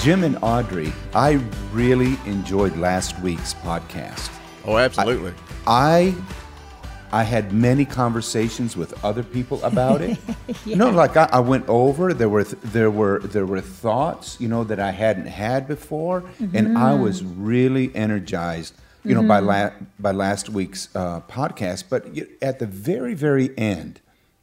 [0.00, 1.40] Jim and Audrey, I
[1.72, 4.30] really enjoyed last week's podcast.
[4.64, 5.32] Oh, absolutely.
[5.66, 6.14] I
[7.12, 10.18] I had many conversations with other people about it.
[10.66, 12.12] You know, like I, I went over.
[12.14, 16.76] There were there were there were thoughts, you know, that I hadn't had before, and
[16.78, 21.84] I was really energized, you know, by la- by last week's uh, podcast.
[21.90, 22.06] But
[22.42, 24.00] at the very very end,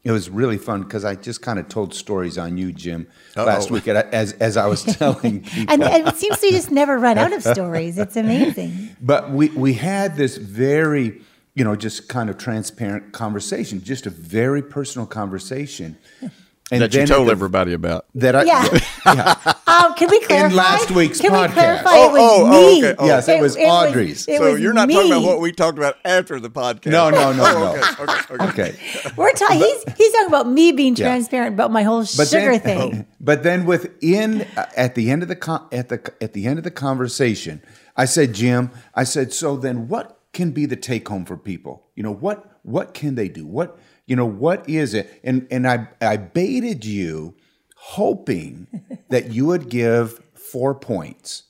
[0.09, 3.67] it was really fun because I just kind of told stories on you, Jim, last
[3.67, 3.75] Uh-oh.
[3.75, 5.71] week as as I was telling people.
[5.73, 7.97] And, and it seems to just never run out of stories.
[7.97, 8.95] It's amazing.
[9.01, 11.21] But we, we had this very,
[11.53, 15.97] you know, just kind of transparent conversation, just a very personal conversation.
[16.71, 18.05] And that you told the- everybody about.
[18.15, 19.53] That I, Yeah.
[19.69, 20.47] Um, can we clarify?
[20.49, 21.47] In last week's can podcast.
[21.49, 22.95] we clarify Oh, it was oh, oh, okay.
[22.97, 23.05] Oh.
[23.05, 24.27] Yes, it was Audrey's.
[24.27, 26.87] it so was you're not talking about what we talked about after the podcast.
[26.91, 28.03] No, no, no, Oh, no.
[28.03, 28.71] Okay, okay, okay.
[28.71, 29.11] okay.
[29.15, 29.57] We're talking.
[29.59, 31.05] He's he's talking about me being Yeah.
[31.09, 33.07] transparent about my whole But sugar then, thing.
[33.21, 36.57] But then within uh, at the end of the con- at the at the end
[36.57, 37.61] of the conversation,
[37.95, 41.85] I said, Jim, I said, so then what can be the take home for people?
[41.95, 43.45] You know, what what can they do?
[43.45, 43.77] What
[44.09, 45.21] you know, what is it?
[45.23, 47.35] And and I I baited you,
[47.75, 48.67] hoping
[49.09, 51.43] that you would give four points.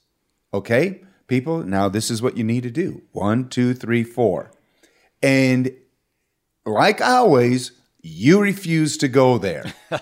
[0.54, 1.64] Okay, people.
[1.64, 4.52] Now this is what you need to do: one, two, three, four.
[5.24, 5.72] And
[6.66, 9.66] like always, you refuse to go there.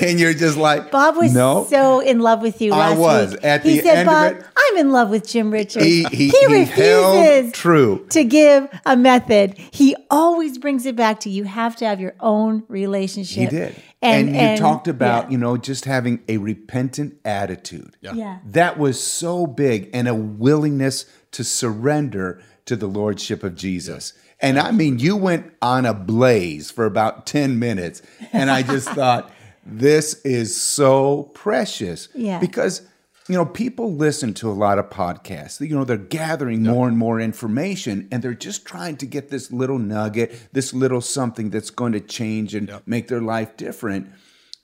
[0.00, 1.66] and you're just like, Bob was no.
[1.68, 3.32] so in love with you I was.
[3.32, 3.44] week.
[3.44, 5.84] At he the said, end of Bob, it- I'm in love with Jim Richards.
[5.84, 8.06] He- he- he held refuses true.
[8.10, 9.56] to give a method.
[9.70, 13.50] He always brings it back to you have to have your own relationship.
[13.50, 13.76] He did.
[14.02, 15.30] And, And, you talked about, yeah.
[15.30, 17.96] you know, just having a repentant attitude.
[18.00, 18.38] Yeah.
[18.44, 24.12] That was so big and a willingness to surrender to the lordship of Jesus.
[24.44, 28.02] And I mean, you went on a blaze for about 10 minutes.
[28.30, 29.32] And I just thought,
[29.64, 32.10] this is so precious.
[32.14, 32.38] Yeah.
[32.40, 32.82] Because,
[33.26, 35.66] you know, people listen to a lot of podcasts.
[35.66, 39.50] You know, they're gathering more and more information and they're just trying to get this
[39.50, 44.12] little nugget, this little something that's going to change and make their life different.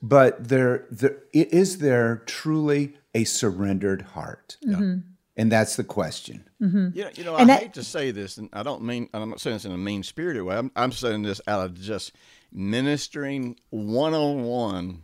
[0.02, 4.58] But there, there is there truly a surrendered heart?
[4.62, 5.09] Mm-hmm.
[5.40, 6.44] And that's the question.
[6.60, 6.88] Mm-hmm.
[6.92, 9.30] You know, you know I that- hate to say this, and I don't mean I'm
[9.30, 10.54] not saying this in a mean spirited way.
[10.54, 12.12] I'm, I'm saying this out of just
[12.52, 15.02] ministering one on one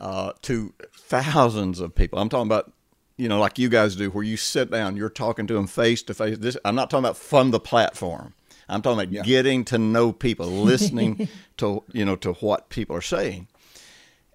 [0.00, 2.18] to thousands of people.
[2.18, 2.72] I'm talking about,
[3.18, 6.02] you know, like you guys do, where you sit down, you're talking to them face
[6.04, 6.38] to face.
[6.38, 8.32] This I'm not talking about from the platform.
[8.70, 13.02] I'm talking about getting to know people, listening to you know to what people are
[13.02, 13.48] saying,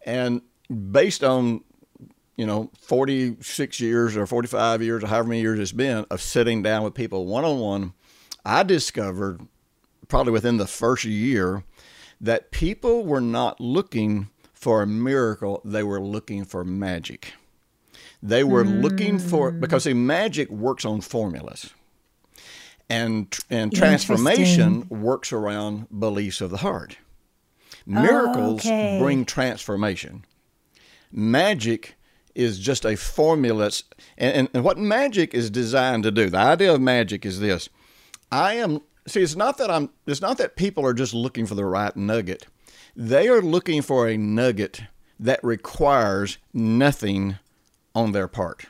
[0.06, 0.44] and
[0.92, 1.64] based on
[2.36, 6.64] you know, 46 years or 45 years or however many years it's been of sitting
[6.64, 7.94] down with people one on one,
[8.46, 9.42] I discovered
[10.08, 11.64] probably within the first year
[12.20, 17.34] that people were not looking for a miracle, they were looking for magic.
[18.22, 19.60] They were looking for, hmm.
[19.60, 21.74] because see, magic works on formulas.
[22.90, 26.98] And, and transformation works around beliefs of the heart.
[27.88, 29.00] Oh, Miracles okay.
[29.02, 30.24] bring transformation
[31.14, 31.96] magic
[32.36, 33.72] is just a formula.
[34.18, 37.70] And, and, and what magic is designed to do, the idea of magic is this.
[38.32, 41.56] I am, see, it's not that I'm, it's not that people are just looking for
[41.56, 42.48] the right nugget.
[42.96, 44.82] They are looking for a nugget
[45.20, 47.38] that requires nothing
[47.96, 48.66] on their part.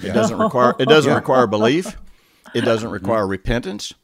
[0.00, 1.96] It doesn't require, it doesn't require belief.
[2.54, 2.94] It doesn't mm-hmm.
[2.94, 3.94] require repentance.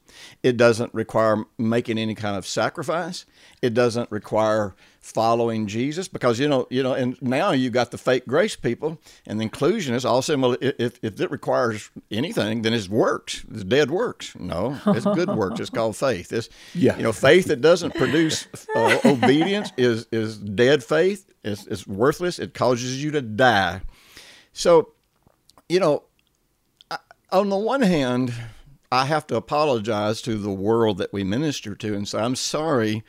[0.42, 3.26] It doesn't require making any kind of sacrifice.
[3.62, 7.98] It doesn't require following Jesus because you know, you know, and now you got the
[7.98, 12.74] fake grace people and the inclusionists all saying, well, if, if it requires anything, then
[12.74, 13.44] it's works.
[13.50, 14.36] It's dead works.
[14.38, 15.58] No, it's good works.
[15.58, 16.32] It's called faith.
[16.32, 16.96] It's, Yeah.
[16.98, 18.46] you know, faith that doesn't produce
[18.76, 21.32] uh, obedience is is dead faith.
[21.42, 22.38] It's, it's worthless.
[22.38, 23.80] It causes you to die.
[24.52, 24.92] So,
[25.68, 26.02] you know,
[27.32, 28.34] on the one hand,
[28.92, 33.02] I have to apologize to the world that we minister to and say, I'm sorry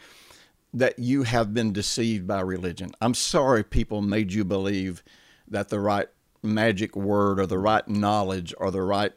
[0.73, 2.91] that you have been deceived by religion.
[3.01, 5.03] I'm sorry people made you believe
[5.47, 6.07] that the right
[6.43, 9.11] magic word or the right knowledge or the right,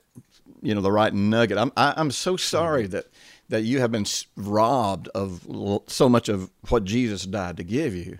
[0.62, 1.58] you know, the right nugget.
[1.58, 2.92] I'm, I, I'm so sorry mm-hmm.
[2.92, 3.06] that,
[3.48, 4.06] that you have been
[4.36, 5.46] robbed of
[5.86, 8.18] so much of what Jesus died to give you.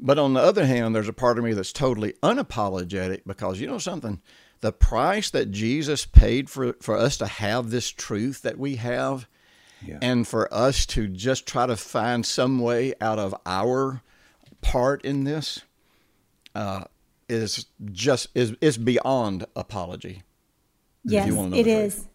[0.00, 3.68] But on the other hand, there's a part of me that's totally unapologetic because you
[3.68, 4.20] know something?
[4.60, 9.28] The price that Jesus paid for, for us to have this truth that we have,
[9.84, 9.98] Yeah.
[10.00, 14.02] and for us to just try to find some way out of our
[14.60, 15.62] part in this,
[16.54, 16.84] uh,
[17.28, 20.22] is just is is beyond apology.
[21.04, 21.94] Yes, you wanna know it the is.
[21.94, 22.08] truth.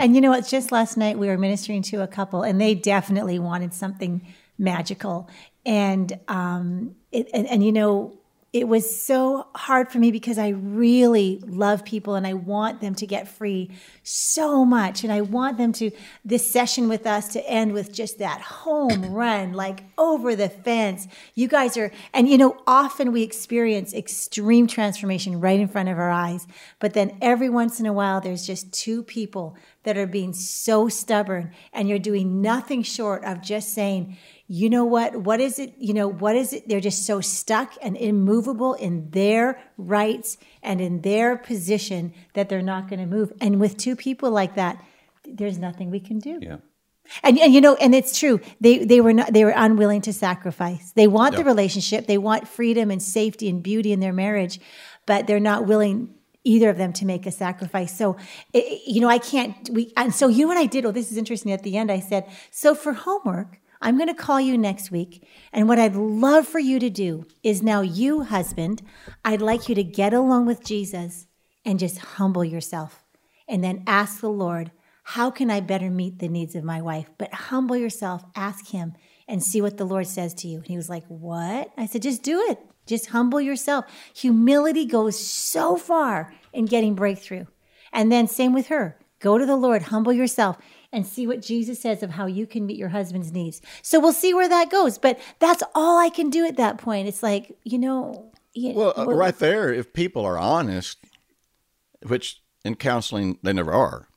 [0.00, 0.46] And you know what?
[0.46, 4.26] Just last night we were ministering to a couple, and they definitely wanted something
[4.56, 5.28] magical.
[5.66, 8.18] And um, it, and, and you know,
[8.50, 12.94] it was so hard for me because I really love people and I want them
[12.94, 13.70] to get free
[14.02, 15.04] so much.
[15.04, 15.90] And I want them to,
[16.24, 21.06] this session with us to end with just that home run, like over the fence.
[21.34, 25.98] You guys are, and you know, often we experience extreme transformation right in front of
[25.98, 26.46] our eyes.
[26.78, 30.88] But then every once in a while, there's just two people that are being so
[30.88, 34.16] stubborn and you're doing nothing short of just saying,
[34.50, 35.14] you know what?
[35.14, 35.74] What is it?
[35.78, 36.66] You know, what is it?
[36.68, 42.62] They're just so stuck and immovable in their rights and in their position that they're
[42.62, 43.30] not going to move.
[43.42, 44.82] And with two people like that,
[45.26, 46.38] there's nothing we can do.
[46.40, 46.56] Yeah.
[47.22, 48.40] And, and you know, and it's true.
[48.60, 50.92] They they were not they were unwilling to sacrifice.
[50.92, 52.06] They want the relationship.
[52.06, 54.60] They want freedom and safety and beauty in their marriage,
[55.06, 56.14] but they're not willing
[56.44, 57.96] either of them to make a sacrifice.
[57.96, 58.16] So,
[58.52, 59.68] it, you know, I can't.
[59.70, 60.84] We and so you know what I did.
[60.84, 61.52] Oh, this is interesting.
[61.52, 65.26] At the end, I said, so for homework, I'm going to call you next week.
[65.52, 68.82] And what I'd love for you to do is now, you, husband,
[69.24, 71.26] I'd like you to get along with Jesus
[71.64, 73.04] and just humble yourself
[73.46, 74.72] and then ask the Lord,
[75.02, 77.08] how can I better meet the needs of my wife?
[77.16, 78.92] But humble yourself, ask Him,
[79.26, 80.58] and see what the Lord says to you.
[80.58, 81.72] And he was like, What?
[81.78, 82.58] I said, Just do it.
[82.86, 83.86] Just humble yourself.
[84.14, 87.46] Humility goes so far in getting breakthrough.
[87.90, 88.98] And then, same with her.
[89.18, 90.58] Go to the Lord, humble yourself
[90.92, 93.60] and see what Jesus says of how you can meet your husband's needs.
[93.82, 94.98] So we'll see where that goes.
[94.98, 97.08] But that's all I can do at that point.
[97.08, 98.30] It's like, you know.
[98.54, 100.98] You, Well, uh, right there, if people are honest,
[102.06, 104.08] which in counseling they never are.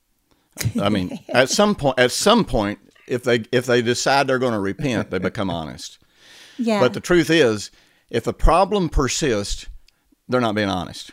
[0.79, 4.53] I mean, at some point, at some point, if they if they decide they're going
[4.53, 5.99] to repent, they become honest.
[6.57, 6.79] Yeah.
[6.79, 7.71] But the truth is,
[8.09, 9.67] if the problem persists,
[10.27, 11.11] they're not being honest.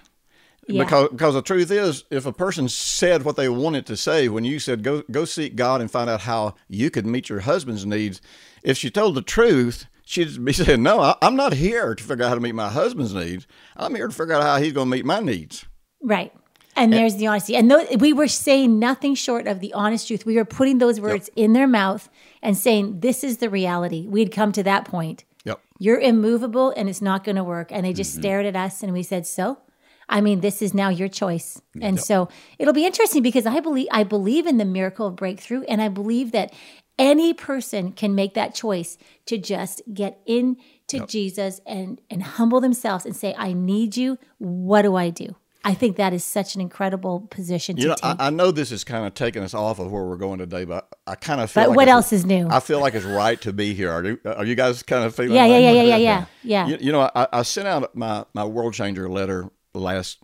[0.69, 0.85] Yeah.
[0.85, 4.45] Because because the truth is, if a person said what they wanted to say when
[4.45, 7.87] you said go go seek God and find out how you could meet your husband's
[7.87, 8.21] needs,
[8.63, 12.25] if she told the truth, she'd be saying, "No, I, I'm not here to figure
[12.25, 13.47] out how to meet my husband's needs.
[13.77, 15.65] I'm here to figure out how he's going to meet my needs."
[16.03, 16.33] Right.
[16.77, 17.57] And there's the honesty.
[17.57, 20.25] And tho- we were saying nothing short of the honest truth.
[20.25, 22.09] We were putting those words in their mouth
[22.41, 24.07] and saying, this is the reality.
[24.07, 25.25] We'd come to that point.
[25.45, 25.61] Yep.
[25.81, 27.73] You're immovable and it's not going to work.
[27.73, 28.21] And they just mm-hmm.
[28.21, 29.59] stared at us and we said, so?
[30.09, 31.61] I mean, this is now your choice.
[31.81, 32.29] And so
[32.59, 35.89] it'll be interesting because I believe I believe in the miracle of breakthrough and I
[35.89, 36.53] believe that
[36.99, 43.05] any person can make that choice to just get into Jesus and and humble themselves
[43.07, 44.19] and say, I need you.
[44.39, 45.37] What do I do?
[45.65, 47.97] I think that is such an incredible position to You know.
[48.03, 50.65] I, I know this is kind of taking us off of where we're going today,
[50.65, 51.65] but I kind of feel.
[51.65, 52.49] But like what else is new?
[52.49, 53.91] I feel like it's right to be here.
[53.91, 55.35] Are you, are you guys kind of feeling?
[55.35, 56.67] yeah, yeah, yeah, yeah, yeah, yeah, yeah.
[56.69, 60.19] You, you know, I, I sent out my, my world changer letter last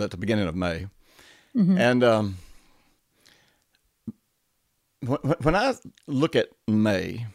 [0.00, 0.86] at the beginning of May,
[1.56, 1.78] Mm-hmm.
[1.78, 2.36] and um,
[5.00, 5.74] when, when I
[6.06, 7.26] look at May,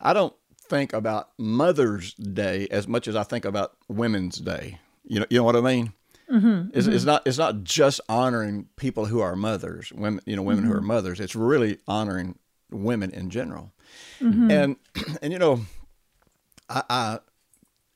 [0.00, 0.34] I don't
[0.68, 4.78] think about Mother's Day as much as I think about Women's Day.
[5.04, 5.92] You know, you know what I mean.
[6.30, 10.42] Mm-hmm, It's, it's not it's not just honoring people who are mothers, women you know
[10.42, 10.86] women who are Mm-hmm.
[10.86, 11.20] mothers.
[11.20, 12.38] It's really honoring
[12.70, 13.72] women in general,
[14.20, 14.50] Mm-hmm.
[14.50, 14.76] and
[15.22, 15.60] and you know,
[16.70, 17.18] I, I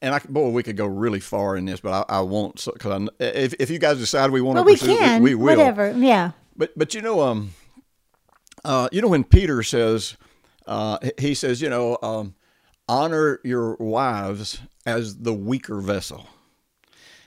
[0.03, 3.09] and I boy we could go really far in this, but I, I won't because
[3.19, 5.23] if if you guys decide we want Well, to we can.
[5.23, 5.57] we, we will.
[5.57, 5.93] Whatever.
[5.93, 6.33] Yeah.
[6.57, 7.51] But but you know um,
[8.65, 10.17] uh, you know when Peter says,
[10.67, 12.35] uh, he says you know um,
[12.89, 16.27] honor your wives as the weaker vessel.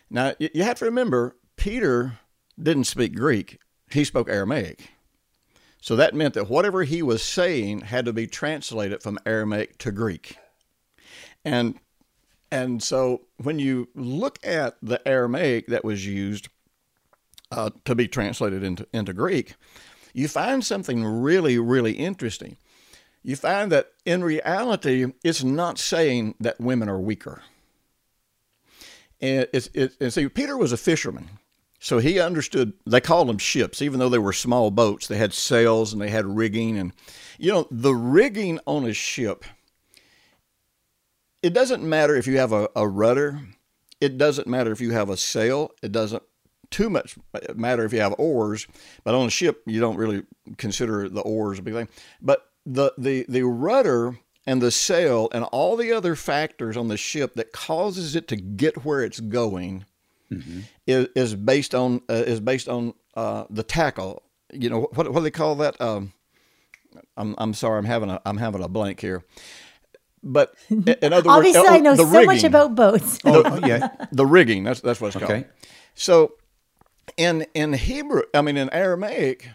[0.10, 2.20] Now you, you have to remember Peter
[2.62, 3.60] didn't speak Greek;
[3.91, 4.89] he spoke Aramaic.
[5.82, 9.94] So that meant that whatever he was saying had to be translated from Aramaic to
[9.94, 10.36] Greek.
[11.46, 11.79] And
[12.51, 16.50] and so when you look at the Aramaic that was used
[17.51, 19.56] uh, to be translated into, into Greek,
[20.13, 22.58] you find something really, really interesting.
[23.24, 27.44] You find that in reality, it's not saying that women are weaker.
[29.22, 31.29] And it's, it, and see, Peter was a fisherman.
[31.82, 35.08] So he understood, they called them ships, even though they were small boats.
[35.08, 36.77] They had sails and they had rigging.
[36.77, 36.94] And,
[37.38, 39.46] you know, the rigging on a ship,
[41.41, 43.41] it doesn't matter if you have a, a rudder,
[44.01, 46.24] it doesn't matter if you have a sail, it doesn't
[46.72, 47.17] too much
[47.55, 48.67] matter if you have oars,
[49.03, 50.24] but on a ship, you don't really
[50.58, 51.89] consider the oars a big thing.
[52.22, 56.98] But the, the, the rudder and the sail and all the other factors on the
[56.98, 59.86] ship that causes it to get where it's going
[60.86, 64.22] is, is based on uh, is based on uh, the tackle.
[64.53, 65.79] You know what what do they call that?
[65.81, 66.13] Um,
[67.17, 69.24] I'm I'm sorry, I'm having a I'm having a blank here.
[70.24, 73.20] But in in other words, Obviously, uh, I know the so much about boats.
[73.26, 73.90] Oh, oh, yeah.
[74.12, 74.64] the rigging.
[74.64, 75.46] That's that's what it's called.
[75.96, 76.34] So
[77.18, 79.50] in in Hebrew, I mean in Aramaic,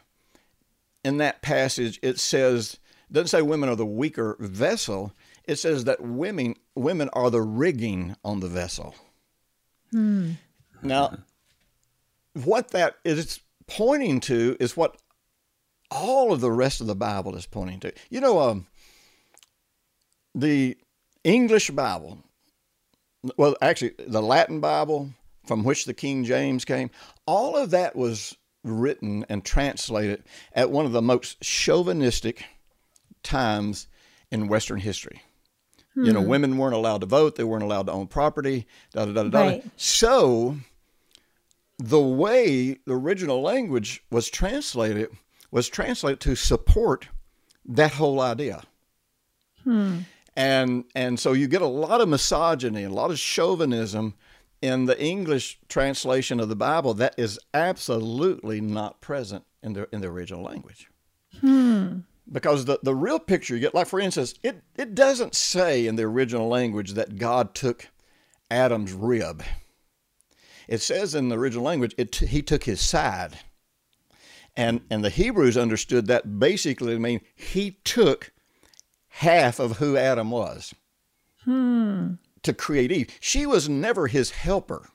[1.04, 2.78] in that passage, it says
[3.12, 5.12] doesn't say women are the weaker vessel.
[5.44, 8.94] It says that women women are the rigging on the vessel.
[10.82, 11.18] Now,
[12.32, 14.96] what that is pointing to is what
[15.90, 17.92] all of the rest of the Bible is pointing to.
[18.10, 18.66] You know, um,
[20.34, 20.76] the
[21.22, 22.18] English Bible,
[23.36, 25.10] well, actually, the Latin Bible
[25.46, 26.90] from which the King James came,
[27.26, 30.24] all of that was written and translated
[30.54, 32.44] at one of the most chauvinistic
[33.22, 33.86] times
[34.30, 35.22] in Western history.
[35.96, 36.28] You know, hmm.
[36.28, 39.40] women weren't allowed to vote, they weren't allowed to own property, da da da da.
[39.40, 39.64] Right.
[39.76, 40.56] So,
[41.78, 45.10] the way the original language was translated
[45.52, 47.06] was translated to support
[47.64, 48.62] that whole idea.
[49.62, 49.98] Hmm.
[50.36, 54.14] And and so you get a lot of misogyny and a lot of chauvinism
[54.60, 60.00] in the English translation of the Bible that is absolutely not present in the in
[60.00, 60.88] the original language.
[61.40, 62.00] Hmm.
[62.30, 65.96] Because the, the real picture you get, like for instance, it, it doesn't say in
[65.96, 67.88] the original language that God took
[68.50, 69.42] Adam's rib.
[70.66, 73.40] It says in the original language, it, he took his side.
[74.56, 78.32] And, and the Hebrews understood that basically to mean he took
[79.18, 80.74] half of who Adam was
[81.44, 82.14] hmm.
[82.42, 83.08] to create Eve.
[83.20, 84.88] She was never his helper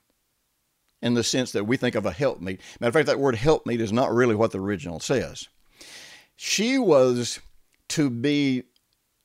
[1.01, 2.59] in the sense that we think of a helpmeet.
[2.79, 5.47] Matter of fact, that word helpmeet is not really what the original says.
[6.35, 7.39] She was
[7.89, 8.63] to be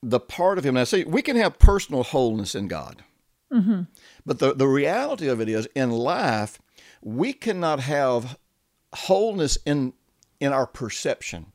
[0.01, 0.75] the part of him.
[0.75, 3.03] Now, see, we can have personal wholeness in God.
[3.51, 3.81] Mm-hmm.
[4.25, 6.59] But the, the reality of it is, in life,
[7.01, 8.37] we cannot have
[8.93, 9.93] wholeness in,
[10.39, 11.47] in our perception,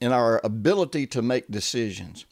[0.00, 2.24] in our ability to make decisions,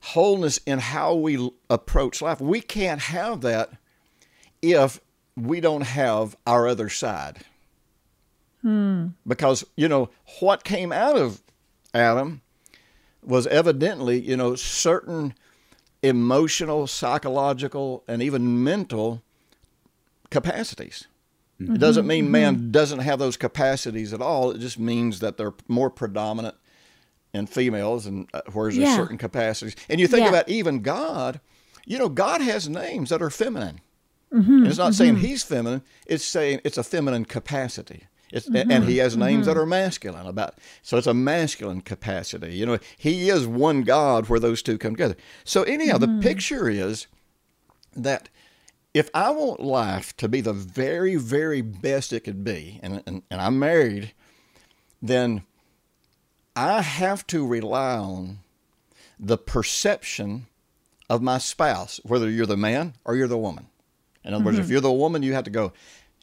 [0.00, 2.40] wholeness in how we approach life.
[2.40, 3.70] We can't have that
[4.62, 5.00] if
[5.36, 7.38] we don't have our other side.
[8.62, 9.08] Hmm.
[9.26, 11.42] Because, you know, what came out of
[11.94, 12.42] Adam
[13.22, 15.34] was evidently, you know, certain
[16.02, 19.22] emotional, psychological, and even mental
[20.30, 21.06] capacities.
[21.60, 22.08] It doesn't mm-hmm.
[22.08, 22.70] mean man mm-hmm.
[22.70, 24.52] doesn't have those capacities at all.
[24.52, 26.54] It just means that they're more predominant
[27.32, 28.96] in females, and uh, whereas there's Yeah.
[28.96, 29.76] certain capacities.
[29.88, 30.30] And you think Yeah.
[30.30, 31.40] about even God.
[31.86, 33.80] You know, God has names that are feminine.
[34.32, 35.24] Mm-hmm, and it's not saying mm-hmm.
[35.24, 35.82] he's feminine.
[36.06, 38.04] It's saying it's a feminine capacity.
[38.30, 40.58] It's, And mm-hmm, he has names that are masculine about.
[40.82, 42.54] So it's a masculine capacity.
[42.54, 45.16] You know, he is one God where those two come together.
[45.44, 47.06] So anyhow, the picture is
[47.96, 48.28] that
[48.92, 53.22] if I want life to be the very, very best it could be, and, and,
[53.30, 54.12] and I'm married,
[55.00, 55.44] then
[56.58, 58.40] I have to rely on
[59.20, 60.48] the perception
[61.08, 63.68] of my spouse, whether you're the man or you're the woman.
[64.24, 64.72] In other words, if mm-hmm.
[64.72, 65.72] you're the woman, you have to go,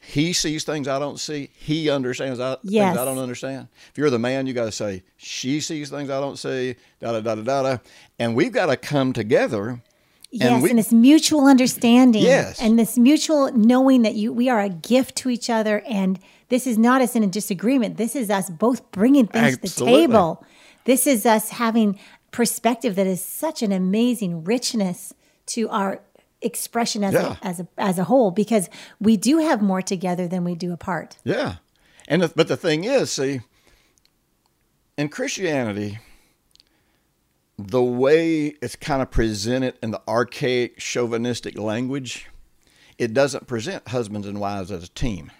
[0.02, 1.48] he sees things I don't see.
[1.54, 2.88] He understands I, Yes.
[2.88, 3.68] things I don't understand.
[3.90, 7.12] If you're the man, you got to say, she sees things I don't see, da
[7.12, 7.78] da da da da.
[8.18, 9.80] And we've got to come together.
[10.30, 12.22] Yes, and, we- this mutual understanding.
[12.22, 12.60] Yes.
[12.60, 16.66] And this mutual knowing that you we are a gift to each other and this
[16.66, 17.96] is not us in a disagreement.
[17.96, 20.44] This is us both bringing things to the table.
[20.84, 21.98] This is us having
[22.30, 25.12] perspective that is such an amazing richness
[25.46, 26.00] to our
[26.42, 27.36] expression as Yeah.
[27.42, 28.68] a, as a as a whole because
[29.00, 31.16] we do have more together than we do apart.
[31.24, 31.56] Yeah.
[32.08, 33.40] And the, but the thing is, see,
[34.96, 35.98] in Christianity,
[37.58, 42.28] the way it's kind of presented in the archaic chauvinistic language,
[42.98, 45.32] it doesn't present husbands and wives as a team.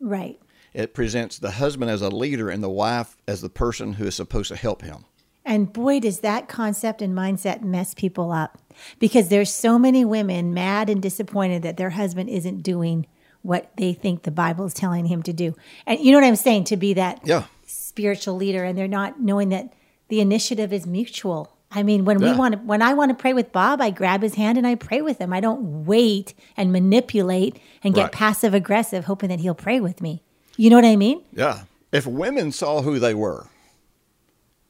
[0.00, 0.39] Right.
[0.72, 4.14] It presents the husband as a leader and the wife as the person who is
[4.14, 5.04] supposed to help him.
[5.44, 8.58] And boy, does that concept and mindset mess people up
[8.98, 13.06] because there's so many women mad and disappointed that their husband isn't doing
[13.42, 15.56] what they think the Bible is telling him to do.
[15.86, 16.64] And you know what I'm saying?
[16.64, 17.44] To be that Yeah.
[17.66, 19.72] spiritual leader, and they're not knowing that
[20.08, 21.50] the initiative is mutual.
[21.72, 24.22] I mean, when we want to, when I want to pray with Bob, I grab
[24.22, 25.32] his hand and I pray with him.
[25.32, 28.12] I don't wait and manipulate and get Right.
[28.12, 30.22] passive aggressive, hoping that he'll pray with me.
[30.60, 31.22] You know what I mean?
[31.32, 31.62] Yeah.
[31.90, 33.46] If women saw who they were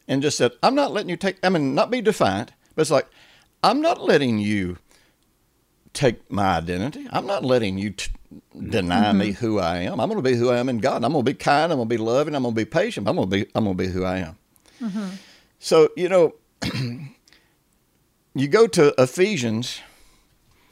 [0.07, 2.93] and just said, I'm not letting you take, I mean, not be defiant, but it's
[2.93, 3.09] like,
[3.65, 4.79] I'm not letting you
[5.93, 7.09] take my identity.
[7.11, 8.13] I'm not letting you t-
[8.57, 9.45] deny me mm-hmm.
[9.45, 9.99] who I am.
[9.99, 11.03] I'm going to be who I am in God.
[11.03, 11.73] I'm going to be kind.
[11.73, 12.37] I'm going to be loving.
[12.37, 13.09] I'm going to be patient.
[13.09, 14.39] I'm going to be, I'm going to be who I am.
[14.81, 15.09] Mm-hmm.
[15.59, 16.37] So, you know,
[18.37, 19.81] you go to Ephesians.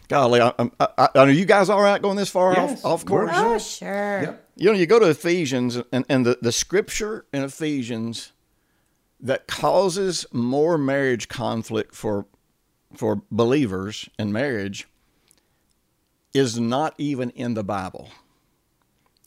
[0.08, 3.04] Golly, I, I, I, are you guys all right going this far Yes, off, off
[3.04, 3.30] course?
[3.34, 4.38] Oh, sure.
[4.56, 8.32] You know, you go to Ephesians, and, and the, the scripture in Ephesians
[9.20, 12.26] that causes more marriage conflict for
[12.94, 14.88] for believers in marriage
[16.32, 18.08] is not even in the Bible.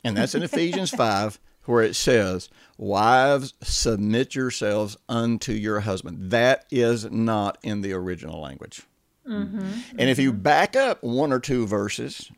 [0.04, 6.32] And that's in Ephesians 5, where it says, Wives, submit yourselves unto your husband.
[6.32, 8.82] That is not in the original language.
[9.28, 9.70] Mm-hmm.
[9.98, 12.32] And if you back up one or two verses,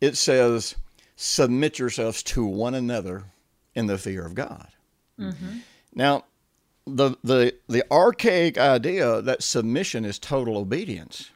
[0.00, 0.76] it says,
[1.16, 3.24] submit yourselves to one another
[3.74, 4.68] in the fear of God.
[5.18, 5.58] Mm-hmm.
[5.94, 6.24] Now,
[6.86, 11.30] the, the, the archaic idea that submission is total obedience,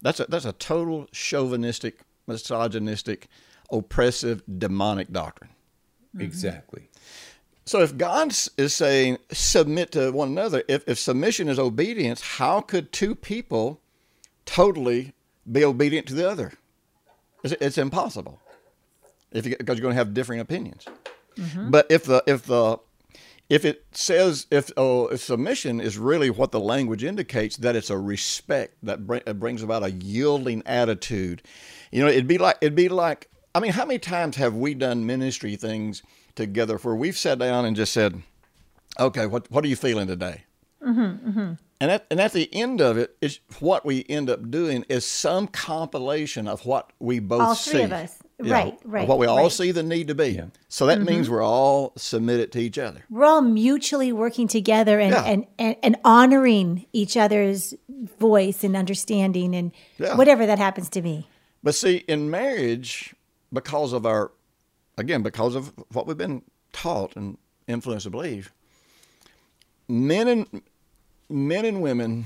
[0.00, 3.28] that's a, that's a total chauvinistic, misogynistic,
[3.70, 5.50] oppressive, demonic doctrine.
[6.14, 6.22] Mm-hmm.
[6.22, 6.88] Exactly.
[7.64, 12.60] So if God is saying submit to one another, if, if submission is obedience, how
[12.60, 13.80] could two people
[14.44, 15.12] totally
[15.50, 16.52] be obedient to the other?
[17.42, 18.40] It's, it's impossible.
[19.32, 20.86] If you, because you're going to have differing opinions.
[21.36, 21.70] Mm-hmm.
[21.70, 22.78] But if the if the
[23.48, 27.90] if it says if oh if submission is really what the language indicates that it's
[27.90, 31.42] a respect that bring, brings about a yielding attitude,
[31.90, 34.74] you know it'd be like it'd be like I mean how many times have we
[34.74, 36.02] done ministry things
[36.34, 38.22] together where we've sat down and just said,
[38.98, 40.44] okay, what what are you feeling today?
[40.82, 41.52] Mm-hmm, mm-hmm.
[41.82, 45.04] And at, and at the end of it, is what we end up doing is
[45.04, 47.72] some compilation of what we both All see.
[47.72, 48.18] three of us.
[48.40, 49.50] Yeah, Right, of right, What we all right.
[49.50, 50.40] see the need to be.
[50.68, 51.08] So that mm-hmm.
[51.08, 53.02] means we're all submitted to each other.
[53.10, 55.24] We're all mutually working together and, Yeah.
[55.24, 57.74] and, and, and honoring each other's
[58.20, 60.14] voice and understanding and Yeah.
[60.14, 61.26] whatever that happens to be.
[61.64, 63.12] But see, in marriage,
[63.52, 64.30] because of our,
[64.96, 68.52] again, because of what we've been taught and influenced to believe,
[69.88, 70.62] men and
[71.32, 72.24] men and women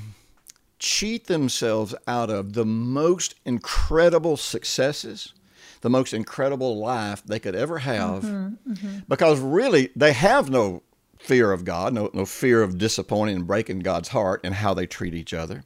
[0.79, 5.33] cheat themselves out of the most incredible successes,
[5.81, 8.99] the most incredible life they could ever have, mm-hmm, mm-hmm.
[9.09, 10.83] because really they have no
[11.19, 14.87] fear of God, no, no fear of disappointing and breaking God's heart and how they
[14.87, 15.65] treat each other.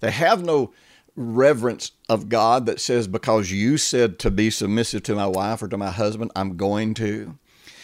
[0.00, 0.72] They have no
[1.16, 5.68] reverence of God that says, because you said to be submissive to my wife or
[5.68, 7.38] to my husband, I'm going to.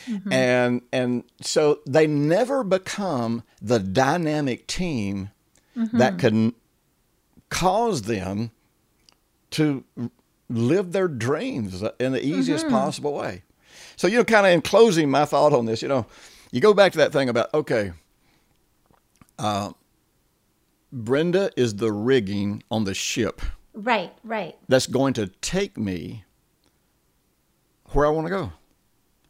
[0.08, 0.32] Mm-hmm.
[0.32, 5.30] And and so they never become the dynamic team
[5.76, 5.98] mm-hmm.
[5.98, 6.54] that can
[7.50, 8.50] cause them
[9.50, 9.85] to
[10.48, 12.74] live their dreams in the easiest mm-hmm.
[12.74, 13.42] possible way.
[13.96, 16.06] So, you know, kind of in closing, my thought on this, you know,
[16.50, 17.92] you go back to that thing about, okay,
[19.38, 19.72] uh,
[20.92, 23.42] Brenda is the rigging on the ship
[23.74, 24.56] Right, right.
[24.68, 26.24] that's going to take me
[27.90, 28.52] where I want to go,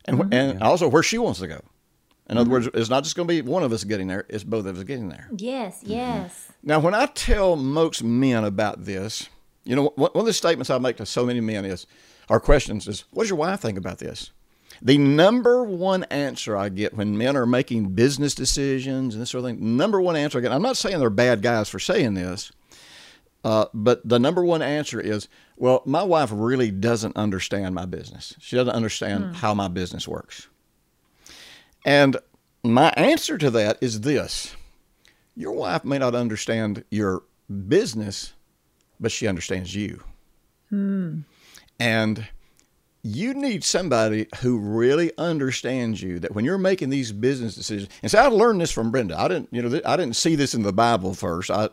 [0.09, 0.33] and wh- mm-hmm.
[0.33, 1.61] and also where she wants to go.
[2.29, 2.53] In other mm-hmm.
[2.53, 4.77] words, it's not just going to be one of us getting there; it's both of
[4.77, 5.29] us getting there.
[5.37, 5.93] Yes, mm-hmm.
[5.93, 6.53] yes.
[6.63, 9.29] Now, when I tell most men about this,
[9.65, 11.87] you know, one one of the statements I make to so many men is,
[12.29, 14.33] our questions is, "What does your wife think about this?"
[14.81, 19.45] The number one answer I get when men are making business decisions and this sort
[19.45, 20.53] of thing, number one answer I get.
[20.53, 22.53] I'm not saying they're bad guys for saying this,
[23.45, 28.35] uh, but the number one answer is, well, my wife really doesn't understand my business.
[28.41, 30.49] She doesn't understand how my business works.
[31.85, 32.17] And
[32.65, 34.55] my answer to that is this
[35.37, 37.23] your wife may not understand your
[37.69, 38.33] business,
[38.99, 40.03] but she understands you.
[41.79, 42.27] And
[43.03, 48.11] you need somebody who really understands you that when you're making these business decisions and
[48.11, 50.63] so i learned this from brenda i didn't you know i didn't see this in
[50.63, 51.69] the bible first i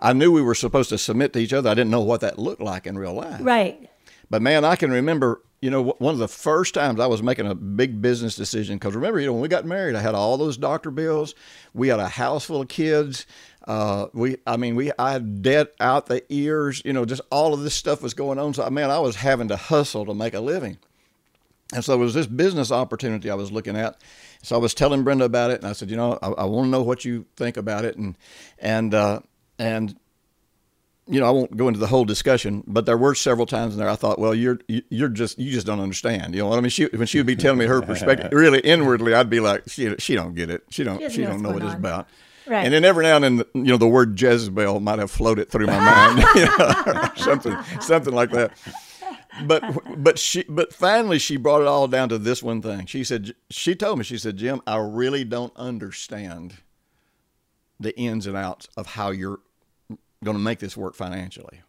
[0.00, 2.38] i knew we were supposed to submit to each other i didn't know what that
[2.38, 3.88] looked like in real life Right.
[4.30, 7.46] but man i can remember you know one of the first times i was making
[7.46, 10.36] a big business decision because remember you know when we got married i had all
[10.36, 11.34] those doctor bills
[11.74, 13.26] we had a house full of kids
[13.68, 17.52] uh, we, I mean, we, I had debt out the ears, you know, just all
[17.52, 18.54] of this stuff was going on.
[18.54, 20.78] So, man, I was having to hustle to make a living.
[21.74, 24.00] And so it was this business opportunity I was looking at.
[24.40, 26.66] So I was telling Brenda about it, and I said, you know, I, I want
[26.66, 28.16] to know what you think about it, and
[28.60, 29.18] and uh,
[29.58, 29.96] and
[31.08, 33.78] you know, I won't go into the whole discussion, but there were several times in
[33.78, 36.34] there I thought, well, you're you- you're just you just don't understand.
[36.34, 36.70] You know what I mean?
[36.70, 39.94] She when she would be telling me her perspective, really inwardly, I'd be like, she
[39.98, 40.64] she don't get it.
[40.70, 42.08] She don't doesn't she know don't know what going it's about.
[42.48, 42.64] Right.
[42.64, 45.66] And then every now and then, you know, the word Jezebel might have floated through
[45.66, 48.52] my mind, you know, something something like that
[49.44, 49.62] but
[50.02, 52.86] but she but finally she brought it all down to this one thing.
[52.86, 56.54] She said she told me she said Jim, I really don't understand
[57.78, 59.40] the ins and outs of how you're
[60.24, 61.60] going to make this work financially.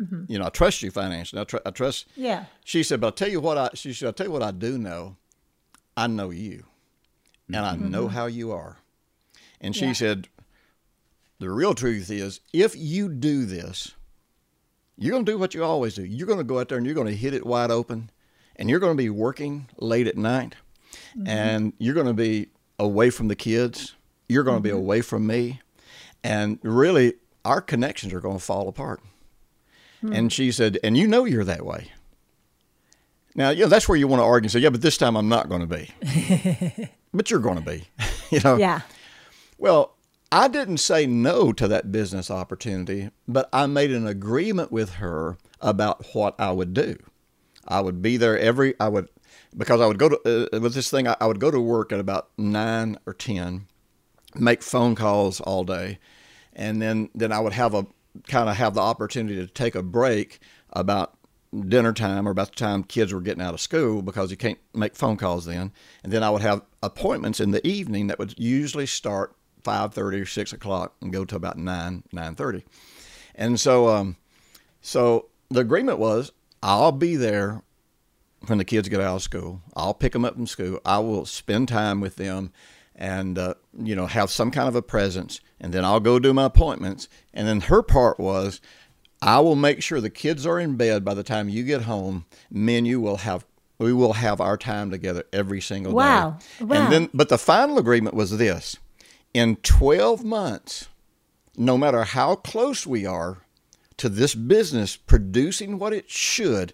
[0.00, 0.24] Mm-hmm.
[0.28, 1.40] You know, I trust you financially.
[1.40, 2.06] I, tr- I trust.
[2.16, 2.46] Yeah.
[2.64, 3.70] She said, but I'll tell you what I.
[3.74, 5.16] She said, I'll tell you what I do know.
[5.96, 6.64] I know you,
[7.46, 7.90] and I mm-hmm.
[7.90, 8.78] know how you are.
[9.60, 9.92] And she Yeah.
[9.92, 10.28] said,
[11.38, 13.92] the real truth is, if you do this,
[14.96, 16.04] you're going to do what you always do.
[16.04, 18.10] You're going to go out there and you're going to hit it wide open,
[18.56, 20.56] and you're going to be working late at night,
[21.16, 21.28] mm-hmm.
[21.28, 22.48] and you're going to be
[22.78, 23.94] away from the kids.
[24.28, 25.60] You're going to be away from me,
[26.22, 29.00] and really, our connections are going to fall apart.
[30.12, 31.90] And she said, and you know you're that way.
[33.34, 35.16] Now, you know, that's where you want to argue and say, yeah, but this time
[35.16, 36.88] I'm not going to be.
[37.14, 37.88] but you're going to be.
[38.30, 38.56] you know?
[38.56, 38.82] Yeah.
[39.58, 39.96] Well,
[40.30, 45.38] I didn't say no to that business opportunity, but I made an agreement with her
[45.60, 46.96] about what I would do.
[47.66, 48.74] I would be there every.
[48.78, 49.08] I would
[49.56, 51.08] because I would go to uh, with this thing.
[51.08, 53.68] I, I would go to work at about nine or ten,
[54.36, 55.98] make phone calls all day,
[56.52, 57.86] and then then I would have a
[58.28, 60.40] kind of have the opportunity to take a break
[60.72, 61.16] about
[61.68, 64.58] dinner time or about the time kids were getting out of school because you can't
[64.74, 65.72] make phone calls then.
[66.02, 70.20] And then I would have appointments in the evening that would usually start five thirty
[70.20, 72.64] or six o'clock and go to about nine nine thirty.
[73.34, 74.16] And so um,
[74.80, 77.62] so the agreement was I'll be there
[78.46, 79.62] when the kids get out of school.
[79.74, 80.80] I'll pick them up from school.
[80.84, 82.52] I will spend time with them
[82.96, 86.32] and uh, you know have some kind of a presence and then I'll go do
[86.34, 88.60] my appointments and then her part was
[89.22, 92.26] I will make sure the kids are in bed by the time you get home.
[92.50, 93.46] Me and you will have
[93.78, 96.38] we will have our time together every single Wow.
[96.58, 96.64] day.
[96.64, 96.76] Wow.
[96.82, 98.76] And then but the final agreement was this.
[99.32, 100.88] In 12 months,
[101.56, 103.38] no matter how close we are
[103.96, 106.72] to this business producing what it should,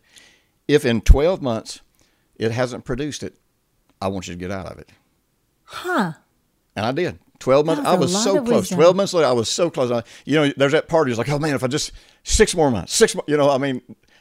[0.69, 1.81] if in 12 months
[2.37, 3.37] it hasn't produced it,
[4.03, 4.91] I want you to get out of it.
[5.73, 6.13] Huh.
[6.77, 7.19] And I did.
[7.39, 7.83] 12 months.
[7.87, 8.61] I was was a lot so close.
[8.63, 8.77] wisdom.
[8.79, 9.91] 12 months later, I was so close.
[9.91, 11.11] I, you know, there's that party.
[11.11, 13.57] It's like, oh man, if I just six more months, six more, you know, I
[13.59, 13.81] mean,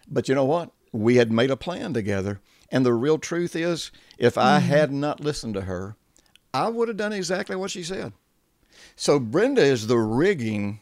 [0.10, 0.72] but you know what?
[0.94, 2.40] We had made a plan together.
[2.72, 4.68] And the real truth is, if I Mm-hmm.
[4.70, 5.96] had not listened to her,
[6.54, 8.14] I would have done exactly what she said.
[8.96, 10.82] So Brenda is the rigging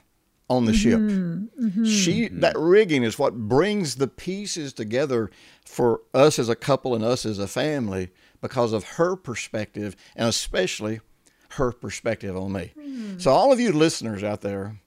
[0.49, 1.83] on the Mm-hmm.
[1.85, 1.85] ship.
[1.85, 5.31] She that rigging is what brings the pieces together
[5.65, 8.09] for us as a couple and us as a family
[8.41, 10.99] because of her perspective and especially
[11.51, 12.71] her perspective on me.
[12.79, 13.17] Hmm.
[13.17, 14.79] So all of you listeners out there,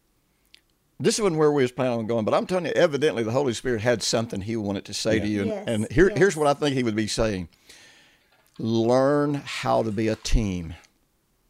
[0.99, 3.55] this isn't where we was planning on going, but I'm telling you, evidently the Holy
[3.55, 6.47] Spirit had something He wanted to say to you, and, Yes, and here, here's what
[6.47, 7.49] I think He would be saying:
[8.59, 10.75] Learn how to be a team.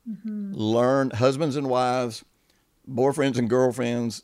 [0.08, 0.54] Mm-hmm.
[0.54, 2.24] Learn husbands and wives,
[2.88, 4.22] boyfriends and girlfriends,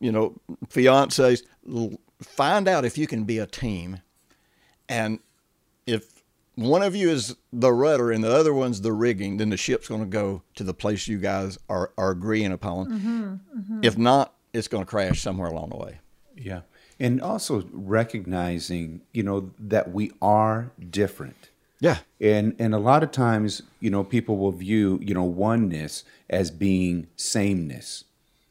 [0.00, 1.42] you know, fiancés.
[1.68, 3.98] l- Find out if you can be a team,
[4.88, 5.18] and
[5.86, 6.21] if
[6.54, 9.88] one of you is the rudder and the other one's the rigging, then the ship's
[9.88, 12.86] going to go to the place you guys are, are agreeing upon.
[12.86, 13.22] Mm-hmm,
[13.58, 13.80] mm-hmm.
[13.82, 15.98] If not, it's going to crash somewhere along the way.
[16.36, 16.60] Yeah.
[17.00, 21.50] And also recognizing, you know, that we are different.
[21.80, 21.98] Yeah.
[22.20, 26.50] And and a lot of times, you know, people will view, you know, oneness as
[26.50, 28.04] being sameness.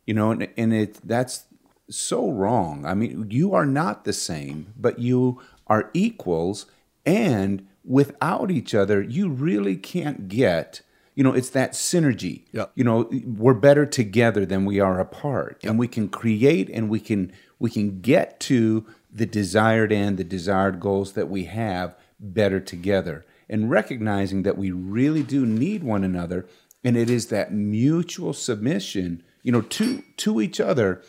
[0.06, 1.46] You know, and, and it that's
[1.90, 2.86] so wrong.
[2.86, 6.66] I mean, you are not the same, but you are equals
[7.06, 10.82] and without each other, you really can't get
[11.15, 12.44] you know, it's that synergy.
[12.54, 12.72] Yep.
[12.76, 15.60] You know, we're better together than we are apart.
[15.63, 20.24] And we can create and we can we can get to the desired end, the
[20.24, 23.26] desired goals that we have better together.
[23.50, 26.48] And recognizing that we really do need one another
[26.84, 31.02] and it is that mutual submission, you know, to to each other.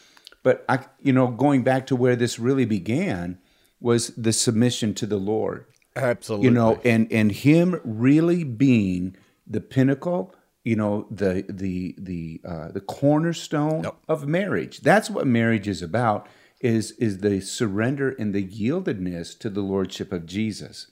[0.42, 3.38] But I you know, going back to where this really began
[3.80, 6.46] was the submission to the Lord Absolutely.
[6.46, 12.68] you know and and him really being the pinnacle you know the the the uh,
[12.72, 14.80] the cornerstone of marriage.
[14.80, 16.28] That's what marriage is about
[16.60, 20.86] is is the surrender and the yieldedness to the lordship of jesus.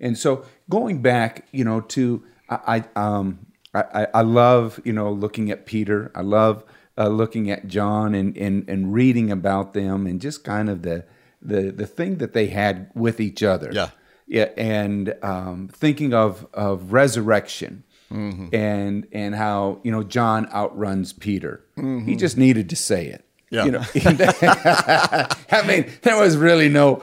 [0.00, 4.92] And so going back you know to i, I um I, I- I love you
[4.92, 6.10] know looking at peter.
[6.14, 6.64] I love
[6.98, 11.04] uh, looking at john and, and and reading about them and just kind of the
[11.40, 13.70] the the thing that they had with each other.
[13.72, 13.90] Yeah.
[14.32, 18.54] Yeah, and um, thinking of of resurrection, Mm-hmm.
[18.54, 21.64] and and how you know John outruns Peter.
[21.76, 23.24] He just needed to say it.
[23.24, 23.54] Mm-hmm.
[23.54, 23.64] Yeah.
[23.64, 27.00] You know, I mean, there was really no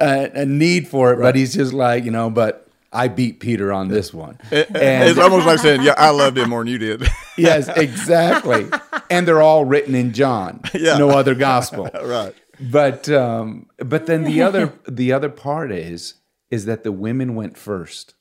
[0.00, 3.72] uh, a need for it, but he's just like you know, but I beat Peter
[3.72, 4.38] on this one.
[4.50, 8.66] it's almost like saying, "Yeah, I loved him more than you did." yes, exactly.
[9.08, 10.60] And they're all written in John.
[10.74, 10.98] Yeah.
[10.98, 11.88] No other gospel.
[11.94, 12.34] right.
[12.60, 16.14] But um, but then the other the other part is
[16.50, 18.14] is that the women went first.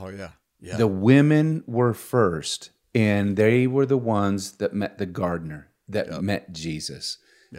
[0.00, 0.30] Oh yeah.
[0.60, 0.76] Yeah.
[0.76, 6.52] The women were first, and they were the ones that met the gardener, that met
[6.52, 7.18] Jesus.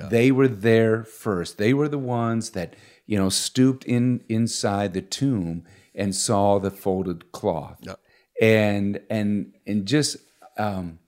[0.09, 1.57] They were there first.
[1.57, 2.75] They were the ones that
[3.07, 5.63] you know stooped in inside the tomb
[5.95, 7.99] and saw the folded cloth, Yep.
[8.39, 10.17] and and and just
[10.57, 10.99] um,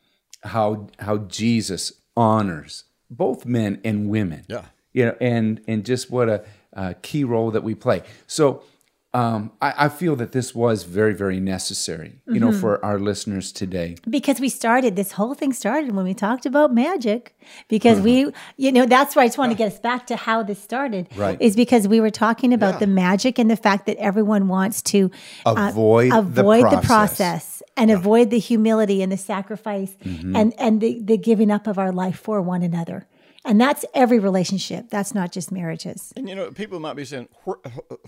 [0.44, 4.66] how how Jesus honors both men and women Yeah.
[4.94, 6.44] you know, and and just what a,
[6.76, 8.02] uh key role that we play.
[8.26, 8.64] So
[9.14, 13.52] um, I, I feel that this was very very necessary, you know, for our listeners
[13.52, 13.96] today.
[14.08, 17.36] because we started this whole thing started when we talked about magic
[17.68, 20.44] because we you know that's why i just want to get us back to how
[20.44, 21.42] this started Right.
[21.42, 22.80] is because we were talking about Yeah.
[22.86, 25.10] the magic and the fact that everyone wants to
[25.46, 26.86] uh, Avoid the avoid the process.
[26.88, 30.36] process, and avoid the humility and the sacrifice Mm-hmm.
[30.36, 33.08] and and the, the giving up of our life for one another
[33.46, 34.90] And that's every relationship.
[34.90, 36.12] That's not just marriages.
[36.16, 37.30] And you know, people might be saying,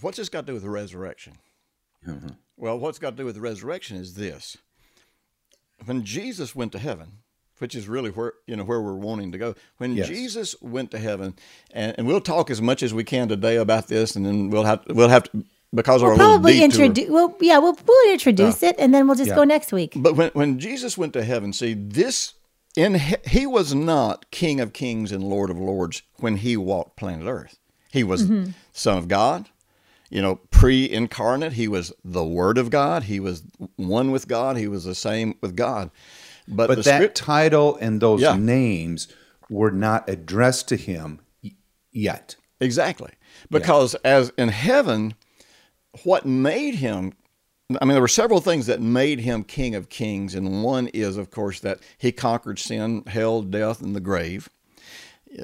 [0.02, 1.34] "What's this got to do with the resurrection?"
[2.08, 2.30] Mm-hmm.
[2.58, 4.58] Well, what's got to do with the resurrection is this:
[5.86, 7.20] when Jesus went to heaven,
[7.60, 9.56] which is really where you know where we're wanting to go.
[9.78, 10.08] When yes.
[10.08, 11.36] Jesus went to heaven,
[11.72, 14.63] and, and, we'll talk as much as we can today about this, and then we'll
[14.63, 17.10] have we'll have to because we'll probably introduce.
[17.10, 19.36] Well, yeah, we'll we'll introduce uh, it, and then we'll just yeah.
[19.36, 19.94] go next week.
[19.96, 22.34] But when when Jesus went to heaven, see this.
[22.75, 27.27] In he was not King of Kings and Lord of Lords when he walked planet
[27.27, 27.60] Earth.
[27.91, 28.51] He was mm-hmm.
[28.71, 29.49] Son of God,
[30.10, 31.53] you know, pre-incarnate.
[31.53, 33.03] He was the Word of God.
[33.03, 33.43] He was
[33.75, 34.55] one with God.
[34.55, 35.91] He was the same with God.
[36.47, 38.36] But, but that script, title and those yeah.
[38.38, 39.10] names
[39.49, 41.19] were not addressed to him
[41.91, 42.38] yet.
[42.62, 43.12] Exactly.
[43.49, 44.12] Because yeah.
[44.12, 45.13] as in heaven,
[46.03, 47.13] what made him
[47.79, 51.17] I mean, there were several things that made him King of Kings, and one is,
[51.17, 54.49] of course, that he conquered sin, hell, death, and the grave.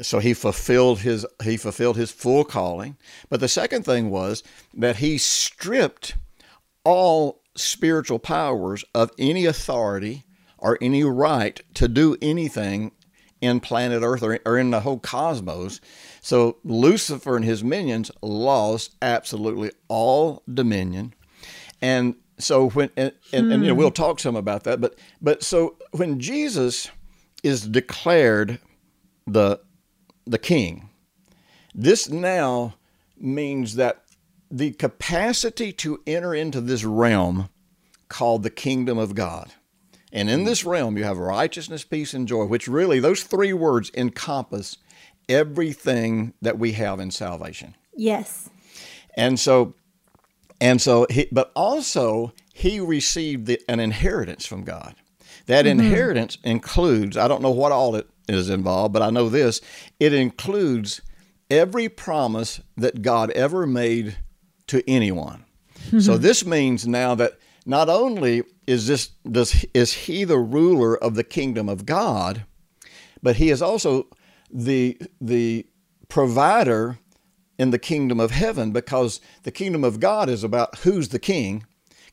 [0.02, 2.98] So he fulfilled his he fulfilled his full calling.
[3.30, 6.16] But the second thing was that he stripped
[6.84, 10.26] all spiritual powers of any authority
[10.58, 12.92] or any right to do anything
[13.42, 15.80] in planet Earth or, or in the whole cosmos.
[16.22, 21.14] So Lucifer and his minions lost absolutely all dominion.
[21.82, 23.94] And so when and, and, and, you know we'll hmm.
[23.94, 26.90] talk some about that, but but so when Jesus
[27.44, 28.60] is declared
[29.26, 29.60] the
[30.26, 30.90] the king,
[31.74, 32.76] this now
[33.18, 34.04] means that
[34.50, 37.50] the capacity to enter into this realm
[38.08, 39.52] called the kingdom of God
[40.12, 43.92] and in this realm, you have righteousness, peace, and joy, which really, those three words
[43.94, 44.78] encompass
[45.28, 47.76] everything that we have in salvation.
[47.96, 48.50] Yes.
[49.16, 49.76] And so,
[50.60, 54.96] and so, he, but also, he received the, an inheritance from God.
[55.46, 55.80] That mm-hmm.
[55.80, 59.62] inheritance includes, I don't know what all it is involved, but I know this
[60.00, 61.02] it includes
[61.50, 64.18] every promise that God ever made
[64.68, 65.46] to anyone.
[65.86, 66.00] Mm-hmm.
[66.00, 71.16] So this means now that not only is this does is he the ruler of
[71.16, 72.44] the kingdom of God,
[73.22, 74.08] but he is also
[74.52, 75.66] the the
[76.10, 77.00] provider
[77.58, 81.66] in the kingdom of heaven because the kingdom of God is about who's the king.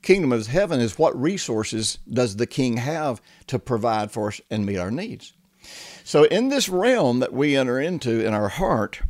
[0.02, 4.66] Kingdom of heaven is what resources does the king have to provide for us and
[4.66, 5.32] meet our needs.
[6.04, 9.00] So in this realm that we enter into in our heart,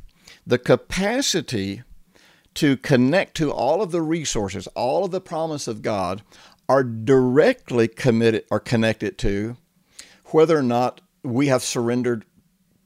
[0.46, 1.82] the capacity
[2.54, 6.22] to connect to all of the resources, all of the promise of God
[6.68, 9.56] are directly committed or connected to
[10.26, 12.24] whether or not we have surrendered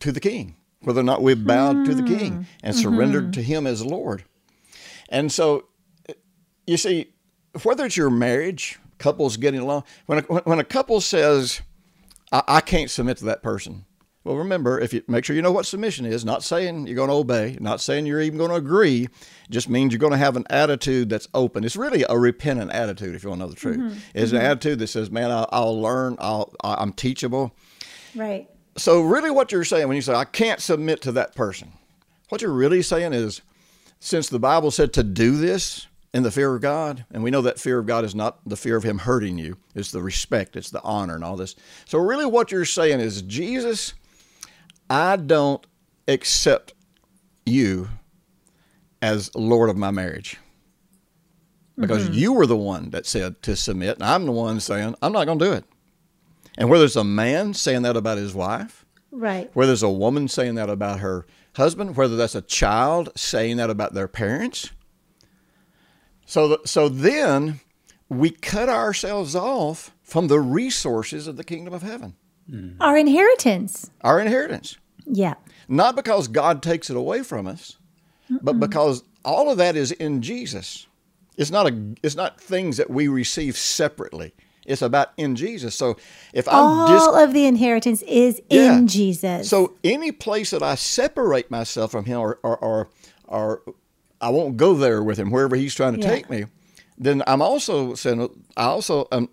[0.01, 1.85] to the king, whether or not we've bowed mm.
[1.87, 2.43] to the king hmm.
[2.63, 2.83] and mm-hmm.
[2.83, 4.25] surrendered to him as Lord.
[5.09, 5.65] And so,
[6.67, 7.13] you see,
[7.63, 11.63] whether it's your marriage, couples getting along, when a, when a couple says,
[12.31, 13.87] I, I can't submit to that person,
[14.29, 17.09] well, remember, if you make sure you know what submission is, not saying you're going
[17.09, 19.09] to obey, not saying you're even going to agree,
[19.49, 21.65] just means you're going to have an attitude that's open.
[21.65, 23.79] It's really a repentant attitude, if you want to know the truth.
[23.79, 23.99] Mm-hmm.
[24.13, 24.37] It's mm-hmm.
[24.37, 26.17] an attitude that says, "Man, I'll, I'll learn.
[26.19, 27.55] I'll, I'm teachable."
[28.15, 28.51] Right.
[28.79, 31.73] So, really, what you're saying when you say, "I can't submit to that person,"
[32.29, 33.43] what you're really saying is,
[34.01, 37.43] since the Bible said to do this in the fear of God, and we know
[37.43, 40.57] that fear of God is not the fear of Him hurting you; it's the respect,
[40.57, 41.57] it's the honor, and all this.
[41.87, 43.95] So, really, what you're saying is, Jesus
[44.91, 45.67] I don't
[46.07, 46.73] accept
[47.45, 47.89] you
[49.03, 50.39] as Lord of my marriage
[51.77, 52.15] because mm-hmm.
[52.15, 55.27] you were the one that said to submit, and I'm the one saying I'm not
[55.27, 55.65] going to do it.
[56.59, 59.49] And whether it's a man saying that about his wife, right?
[59.55, 63.71] Whether it's a woman saying that about her husband, whether that's a child saying that
[63.71, 64.71] about their parents.
[66.27, 67.61] So, so then
[68.09, 72.17] we cut ourselves off from the resources of the kingdom of heaven.
[72.51, 72.77] Mm.
[72.81, 73.91] Our inheritance.
[74.03, 74.77] Our inheritance.
[75.07, 75.35] Yeah.
[75.69, 77.79] Not because God takes it away from us,
[78.31, 78.41] Mm-mm.
[78.43, 80.87] but because all of that is in Jesus.
[81.37, 84.35] It's not a it's not things that we receive separately.
[84.69, 85.75] It's about in Jesus.
[85.75, 85.97] So
[86.33, 88.77] if I'm all dis- of the inheritance is yeah.
[88.77, 89.49] in Jesus.
[89.49, 92.89] So any place that I separate myself from Him, or or, or,
[93.27, 93.63] or
[94.21, 96.09] I won't go there with Him wherever He's trying to yeah.
[96.09, 96.45] take me,
[96.99, 99.29] then I'm also saying I also am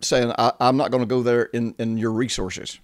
[0.00, 2.80] saying I, am not going to go there in in your resources.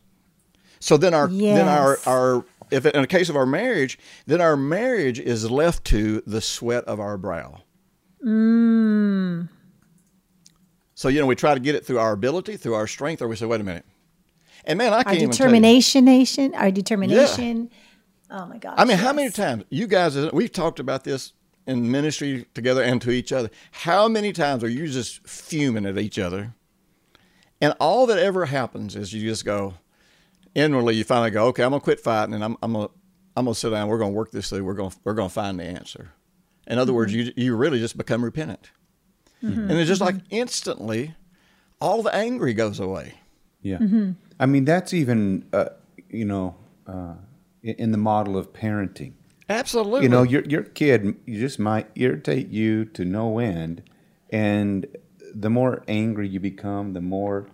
[0.79, 1.59] So then our yes.
[1.59, 5.85] then our our if in a case of our marriage, then our marriage is left
[5.87, 7.63] to the sweat of our brow.
[8.25, 9.49] Mm.
[10.97, 13.29] So you know we try to get it through our ability, through our strength, or
[13.29, 13.85] we say, wait a minute.
[14.65, 17.71] And man, I can't our determination, nation, our determination.
[18.31, 18.39] Yeah.
[18.39, 18.75] Oh my gosh!
[18.77, 19.01] I mean, yes.
[19.01, 20.17] how many times you guys?
[20.33, 21.35] We've talked about this
[21.67, 23.51] in ministry together and to each other.
[23.71, 26.55] How many times are you just fuming at each other?
[27.61, 29.75] And all that ever happens is you just go,
[30.55, 32.89] inwardly you finally go, okay, I'm gonna quit fighting and I'm I'm gonna
[33.37, 33.89] I'm gonna sit down.
[33.89, 34.65] We're gonna work this through.
[34.65, 36.13] We're gonna we're gonna find the answer.
[36.67, 37.39] In other words, mm-hmm.
[37.39, 38.71] you you really just become repentant,
[39.47, 41.15] and it's just like instantly,
[41.81, 43.15] all the angry goes away.
[43.63, 43.79] Yeah.
[44.39, 45.71] I mean, that's even, uh,
[46.11, 46.57] you know,
[46.87, 47.15] uh,
[47.63, 49.13] in in the model of parenting.
[49.49, 50.03] Absolutely.
[50.03, 53.83] You know, your your kid you just might irritate you to no end,
[54.31, 54.87] and
[55.35, 57.47] the more angry you become, the more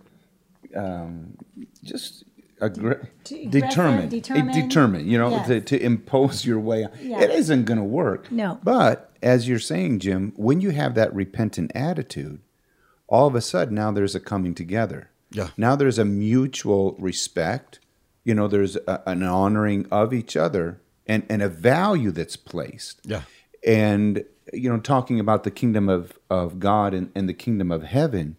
[0.75, 1.37] um,
[1.83, 2.23] just
[2.69, 4.53] aggra- Aggressive, determined, determined.
[4.53, 5.09] determined.
[5.11, 5.47] You know, Yes.
[5.47, 6.87] to, to impose your way.
[7.01, 7.21] Yeah.
[7.21, 8.31] It isn't going to work.
[8.31, 8.59] No.
[8.63, 12.41] But as you're saying, Jim, when you have that repentant attitude,
[13.07, 15.09] all of a sudden now there's a coming together.
[15.31, 15.49] Yeah.
[15.57, 17.79] Now there's a mutual respect.
[18.23, 23.01] You know, there's a, an honoring of each other and, and a value that's placed.
[23.03, 23.23] Yeah.
[23.65, 24.23] And,
[24.53, 28.37] you know, talking about the kingdom of, of God and, and the kingdom of heaven.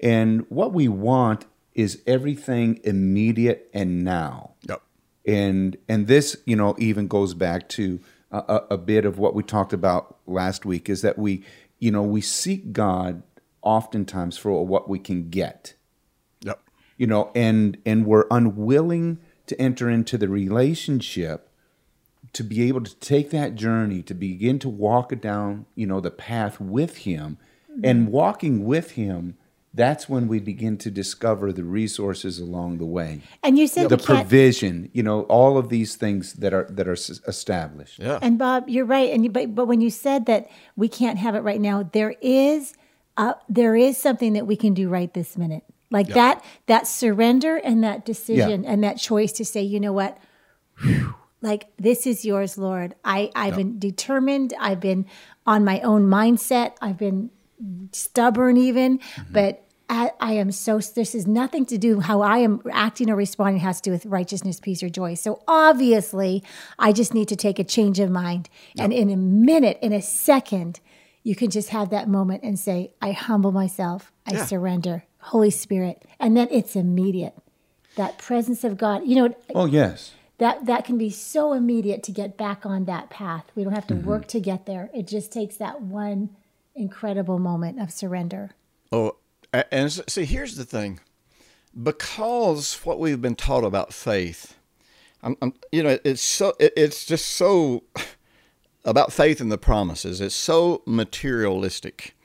[0.00, 4.82] And what we want is everything immediate and now Yep.
[5.26, 9.44] and and this you know even goes back to a, a, bit of what we
[9.44, 11.44] talked about last week is that we
[11.78, 13.22] you know we seek god
[13.62, 15.74] oftentimes for what we can get
[16.42, 16.60] Yep.
[16.96, 21.50] you know and and we're unwilling to enter into the relationship
[22.32, 26.10] to be able to take that journey to begin to walk down you know the
[26.10, 27.38] path with him
[27.70, 27.80] mm-hmm.
[27.84, 29.36] and walking with him
[29.74, 33.96] that's when we begin to discover the resources along the way And you said the
[33.96, 34.20] we can't.
[34.20, 37.98] provision, you know, all of these things that are that are established.
[37.98, 38.18] Yeah.
[38.22, 39.12] And Bob, you're right.
[39.12, 42.14] And you, but but when you said that we can't have it right now, there
[42.22, 42.74] is
[43.16, 45.64] uh, there is something that we can do right this minute.
[45.90, 50.18] Like that that surrender and that decision and that choice to say, you know what,
[51.40, 52.94] like this is yours, Lord.
[53.04, 54.54] I I've been determined.
[54.58, 55.06] I've been
[55.46, 56.72] on my own mindset.
[56.80, 57.30] I've been
[57.92, 58.98] stubborn even,
[59.30, 63.16] but I, I am so this is nothing to do how I am acting or
[63.16, 65.14] responding has to do with righteousness, peace, or joy.
[65.14, 66.42] So obviously,
[66.78, 70.00] I just need to take a change of mind, and in a minute, in a
[70.02, 70.80] second,
[71.22, 74.12] you can just have that moment and say, "I humble myself.
[74.26, 74.46] I Yeah.
[74.46, 77.34] surrender, Holy Spirit," and then it's immediate.
[77.96, 82.12] That presence of God, you know, Oh yes, that that can be so immediate to
[82.12, 83.44] get back on that path.
[83.54, 84.08] We don't have to mm-hmm.
[84.08, 84.90] work to get there.
[84.94, 86.30] It just takes that one
[86.74, 88.50] incredible moment of surrender.
[88.90, 89.16] Oh,
[89.70, 91.00] and see, here's the thing,
[91.80, 94.56] because what we've been taught about faith,
[95.22, 97.84] I'm, I'm you know, it's so, it, it's just so
[98.84, 100.20] about faith and the promises.
[100.20, 102.16] It's so materialistic,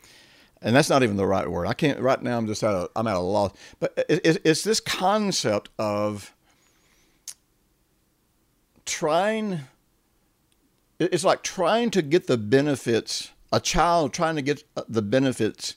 [0.62, 1.68] and that's not even the right word.
[1.68, 2.38] I can't right now.
[2.38, 3.54] I'm just at a, I'm at a loss.
[3.80, 6.34] But it, it, it's this concept of
[8.86, 9.62] trying
[11.00, 15.76] it's like trying to get the benefits a child trying to get uh, the benefits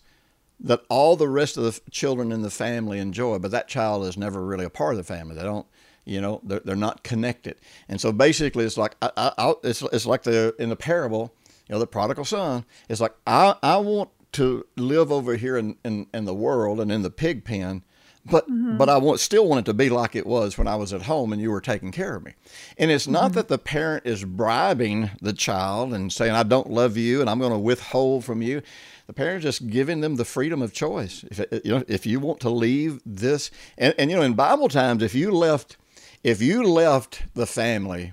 [0.63, 4.17] that all the rest of the children in the family enjoy but that child is
[4.17, 5.35] never really a part of the family.
[5.35, 5.67] They don't
[6.05, 7.57] you know they're, they're not connected.
[7.89, 11.35] And so basically it's like I, I, it's, it's like the in the parable
[11.69, 15.77] you know the prodigal son it's like i, I want to live over here in,
[15.85, 17.83] in, in the world and in the pig pen
[18.25, 18.77] but mm-hmm.
[18.77, 21.03] but I want still want it to be like it was when I was at
[21.03, 22.35] home and you were taking care of me.
[22.79, 23.35] And it's not mm-hmm.
[23.35, 27.41] that the parent is bribing the child and saying I don't love you and I'm
[27.41, 28.63] going to withhold from you.
[29.09, 31.25] The parent's just giving them the freedom of choice.
[31.31, 34.35] If uh, you know if you want to leave this and, and you know in
[34.35, 35.77] Bible times if you left
[36.23, 38.13] if you left the family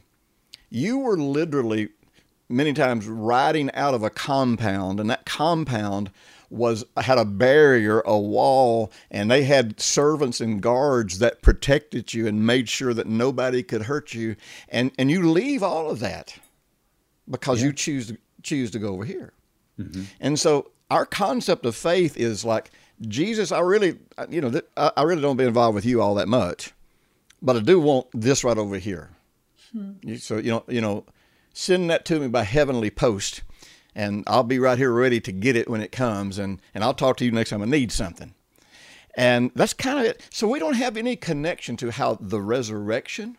[0.72, 1.90] you were literally
[2.48, 6.10] many times riding out of a compound and that compound
[6.50, 12.26] was had a barrier a wall and they had servants and guards that protected you
[12.28, 14.36] and made sure that nobody could hurt you.
[14.70, 16.36] And and you leave all of that
[17.30, 19.34] because you choose to choose to go over here.
[19.80, 20.04] Mm-hmm.
[20.20, 22.72] And so our concept of faith is like
[23.08, 23.98] jesus i really
[24.30, 26.74] you know i really don't be involved with you all that much
[27.42, 29.12] but i do want this right over here.
[29.72, 29.92] Hmm.
[30.04, 31.06] You- So you know, you know,
[31.54, 33.44] send that to me by heavenly post,
[33.96, 36.94] and I'll be right here ready to get it when it comes, and and I'll
[36.94, 38.34] talk to you next time I need something.
[39.16, 40.22] And that's kind of it.
[40.32, 43.38] So we don't have any connection to how the resurrection,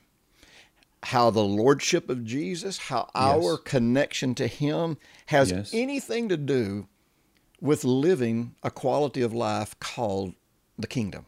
[1.05, 5.71] how the lordship of Jesus, how our connection to Him has Yes.
[5.73, 6.89] anything to do
[7.61, 10.35] with living a quality of life called
[10.79, 11.27] the kingdom.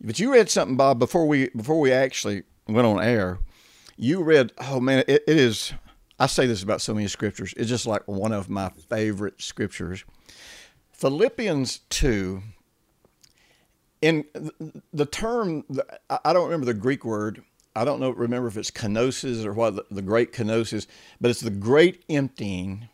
[0.00, 3.38] But you read something, Bob, before we before we actually went on air.
[3.96, 5.72] You read, oh man, it, it is.
[6.20, 7.54] I say this about so many scriptures.
[7.56, 10.04] It's just like one of my favorite scriptures.
[10.92, 12.42] Philippians two.
[14.02, 14.24] In
[14.92, 15.64] the term,
[16.08, 17.42] I don't remember the Greek word.
[17.74, 18.10] I don't know.
[18.10, 20.86] Remember if it's kenosis or what the, great kenosis,
[21.20, 22.88] but it's the great emptying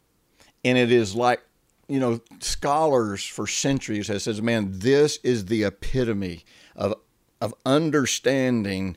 [0.67, 1.41] and it is like
[1.89, 6.95] you know scholars for centuries have said man this is the epitome of
[7.41, 8.97] of understanding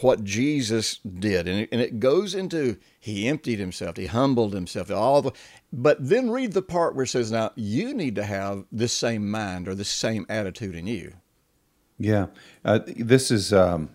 [0.00, 4.90] what Jesus did, and it, and it goes into he emptied himself, he humbled himself,
[4.90, 5.32] all the.
[5.72, 9.30] But then read the part where it says, "Now you need to have this same
[9.30, 11.14] mind or this same attitude in you."
[11.98, 12.26] Yeah,
[12.64, 13.90] uh, this is um,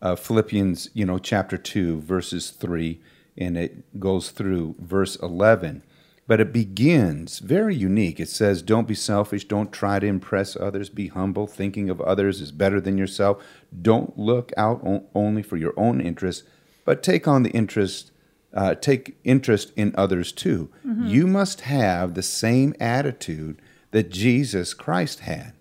[0.00, 3.00] uh, Philippians, you know, chapter two, verses three,
[3.36, 5.82] and it goes through verse eleven.
[6.26, 8.20] But it begins very unique.
[8.20, 9.44] It says, Don't be selfish.
[9.44, 10.88] Don't try to impress others.
[10.88, 11.46] Be humble.
[11.46, 13.42] Thinking of others is better than yourself.
[13.80, 14.82] Don't look out
[15.14, 16.44] only for your own interest,
[16.84, 18.12] but take on the interest,
[18.54, 20.70] uh, take interest in others too.
[20.86, 21.06] Mm-hmm.
[21.06, 23.60] You must have the same attitude
[23.90, 25.52] that Jesus Christ had.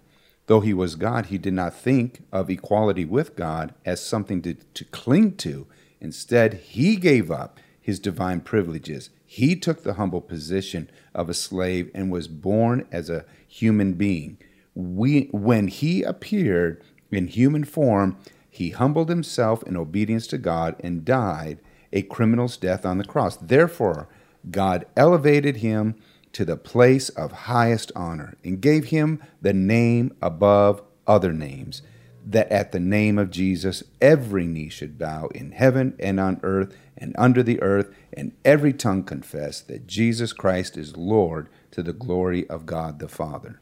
[0.47, 4.55] Though he was God, he did not think of equality with God as something to,
[4.55, 5.65] to cling to.
[6.01, 9.09] Instead, he gave up his divine privileges.
[9.33, 14.37] He took the humble position of a slave and was born as a human being.
[14.75, 18.17] We, when he appeared in human form,
[18.49, 21.59] he humbled himself in obedience to God and died
[21.93, 23.37] a criminal's death on the cross.
[23.37, 24.09] Therefore,
[24.49, 25.95] God elevated him
[26.33, 31.83] to the place of highest honor and gave him the name above other names,
[32.25, 36.75] that at the name of Jesus every knee should bow in heaven and on earth
[36.97, 41.93] and under the earth, and every tongue confess that Jesus Christ is Lord to the
[41.93, 43.59] glory of God the Father.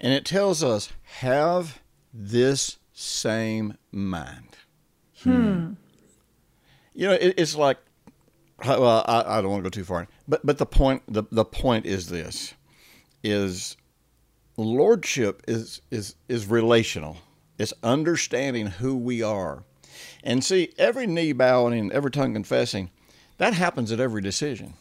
[0.00, 1.82] And it tells us, have
[2.12, 4.56] this same mind.
[5.22, 5.72] Hmm.
[6.94, 7.78] You know, it, it's like,
[8.64, 11.44] well, I, I don't want to go too far, but but the point the, the
[11.44, 12.54] point is this:
[13.22, 13.76] is
[14.56, 17.16] lordship is is is relational.
[17.58, 19.62] It's understanding who we are,
[20.22, 22.90] and see every knee bowing and every tongue confessing.
[23.38, 24.74] That happens at every decision.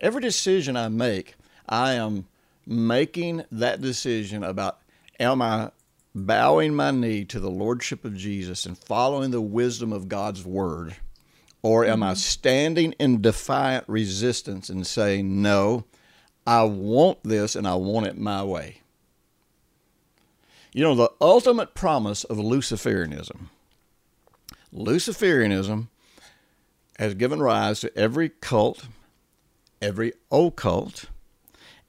[0.00, 1.34] Every decision I make,
[1.68, 2.26] I am
[2.66, 4.78] making that decision about
[5.18, 5.70] am I
[6.14, 10.96] bowing my knee to the lordship of Jesus and following the wisdom of God's word?
[11.62, 12.16] Or am I mm-hmm.
[12.16, 15.84] standing in defiant resistance and saying, no,
[16.46, 18.82] I want this and I want it my way?
[20.76, 23.48] You know, the ultimate promise of Luciferianism.
[24.74, 25.88] Luciferianism
[26.98, 28.86] has given rise to every cult,
[29.80, 31.06] every occult,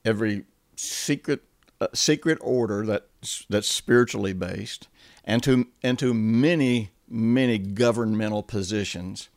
[0.05, 0.45] every
[0.77, 1.43] secret
[1.81, 4.87] uh, secret order that's that's spiritually based,
[5.25, 9.27] and to and to many many governmental positions.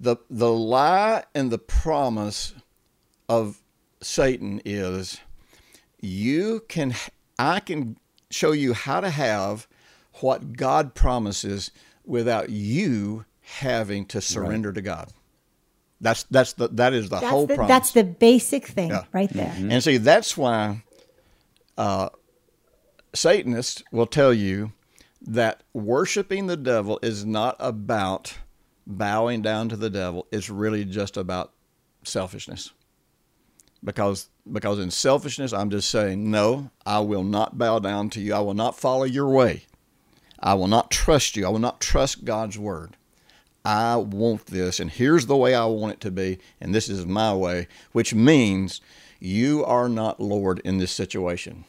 [0.00, 2.54] The the lie and the promise
[3.28, 3.60] of
[4.00, 5.20] Satan is
[6.00, 6.94] you can
[7.38, 7.98] I can
[8.30, 9.66] show you how to have
[10.20, 11.70] what God promises
[12.04, 14.76] without you having to surrender right.
[14.76, 15.12] to God.
[16.00, 17.68] That's that's the that is the that's whole the, promise.
[17.68, 19.04] That's the basic thing yeah.
[19.12, 19.46] right there.
[19.46, 19.72] Mm-hmm.
[19.72, 20.84] And see, that's why
[21.76, 22.10] uh,
[23.14, 24.72] Satanists will tell you
[25.22, 28.34] that worshiping the devil is not about
[28.86, 30.26] bowing down to the devil.
[30.30, 31.52] It's really just about
[32.04, 32.72] selfishness.
[33.82, 38.34] Because because in selfishness, I'm just saying, no, I will not bow down to you.
[38.34, 39.64] I will not follow your way.
[40.40, 41.46] I will not trust you.
[41.46, 42.96] I will not trust God's word.
[43.64, 47.04] I want this, and here's the way I want it to be, and this is
[47.04, 48.80] my way, which means
[49.20, 51.64] you are not Lord in this situation.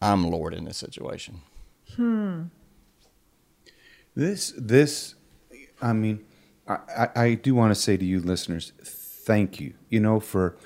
[0.00, 1.40] I'm Lord in this situation.
[1.96, 2.44] Hmm.
[4.14, 5.14] This, this,
[5.80, 6.24] I mean,
[6.68, 9.74] I, I do want to say to you listeners, thank you.
[9.88, 10.56] You know, for,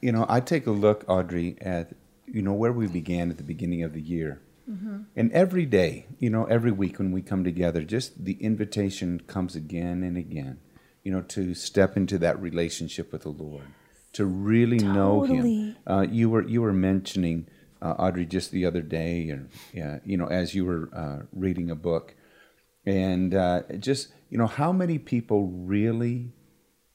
[0.00, 1.92] you know, I take a look, Audrey, at,
[2.26, 4.40] you know, where we began at the beginning of the year.
[4.68, 5.02] Mm-hmm.
[5.16, 9.56] And every day, you know, every week when we come together, just the invitation comes
[9.56, 10.58] again and again,
[11.02, 13.64] you know, to step into that relationship with the Lord
[14.12, 14.94] to really totally.
[14.94, 15.76] know Him.
[15.86, 17.46] Uh, you were you were mentioning
[17.80, 21.70] uh, Audrey just the other day, and yeah, you know, as you were uh, reading
[21.70, 22.14] a book,
[22.84, 26.32] and uh, just you know, how many people really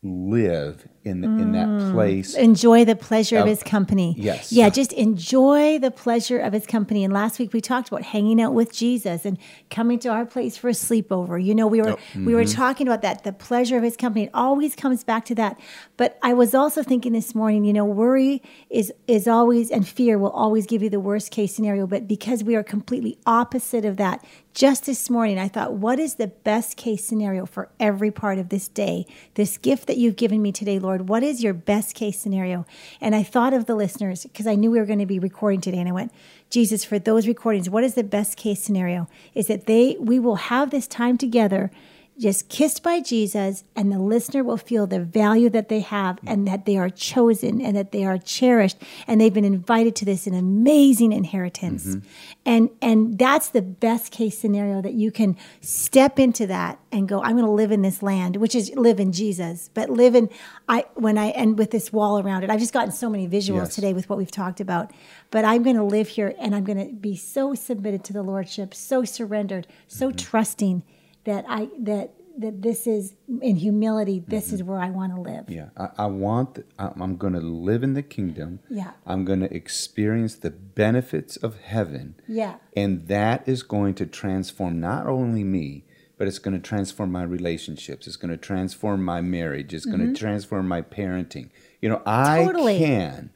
[0.01, 1.91] live in the, in that mm.
[1.91, 2.33] place.
[2.33, 4.15] Enjoy the pleasure of, of, his company.
[4.17, 4.53] Yes.
[4.53, 7.03] Yeah, just enjoy the pleasure of his company.
[7.03, 9.37] And last week we talked about hanging out with Jesus and
[9.69, 11.43] coming to our place for a sleepover.
[11.43, 12.25] You know, we were mm-hmm.
[12.25, 12.55] we were mm-hmm.
[12.55, 14.25] talking about that, the pleasure of his company.
[14.25, 15.59] It always comes back to that.
[15.97, 20.17] But I was also thinking this morning, you know, worry is is always and fear
[20.17, 23.97] will always give you the worst case scenario, but because we are completely opposite of
[23.97, 24.23] that,
[24.53, 28.49] just this morning, I thought, what is the best case scenario for every part of
[28.49, 29.07] this day?
[29.33, 32.65] This gift that you've given me today, Lord, what is your best case scenario?
[33.01, 35.59] And I thought of the listeners because I knew we were going to be recording
[35.59, 35.79] today.
[35.79, 36.13] And I went,
[36.49, 39.07] Jesus, for those recordings, what is the best case scenario?
[39.33, 41.71] Is that they, we will have this time together
[42.19, 46.47] just kissed by Jesus, and the listener will feel the value that they have and
[46.47, 50.27] that they are chosen and that they are cherished and they've been invited to this
[50.27, 51.87] an amazing inheritance.
[51.87, 52.07] Mm-hmm.
[52.45, 57.21] And and that's the best case scenario that you can step into that and go,
[57.23, 60.29] I'm going to live in this land, which is live in Jesus, but live in
[60.69, 62.49] I when I and with this wall around it.
[62.49, 63.75] I've just gotten so many visuals Yes.
[63.75, 64.91] today with what we've talked about.
[65.31, 68.21] But I'm going to live here and I'm going to be so submitted to the
[68.21, 70.17] lordship, so surrendered, so mm-hmm.
[70.17, 70.83] trusting
[71.25, 74.23] that I that that this is in humility.
[74.27, 75.45] This is where I want to live.
[75.49, 76.55] Yeah, I, I want.
[76.55, 78.59] th- I- I'm going to live in the kingdom.
[78.69, 78.91] Yeah.
[79.05, 82.15] I'm going to experience the benefits of heaven.
[82.27, 82.55] Yeah.
[82.75, 85.85] and that is going to transform not only me,
[86.17, 88.07] but it's going to transform my relationships.
[88.07, 89.71] It's going to transform my marriage.
[89.73, 91.49] It's going to transform my parenting.
[91.81, 92.47] You know, I Mm-hmm.
[92.47, 92.77] Totally.
[92.79, 93.29] can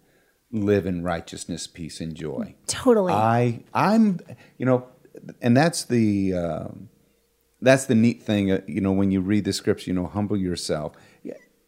[0.51, 2.55] live in righteousness, peace, and joy.
[2.65, 3.13] Totally.
[3.13, 4.19] I I'm
[4.57, 4.87] you know,
[5.41, 6.89] and that's the um,
[7.61, 8.51] that's the neat thing.
[8.51, 10.93] Uh, you know, when you read the scripture, you know, humble yourself.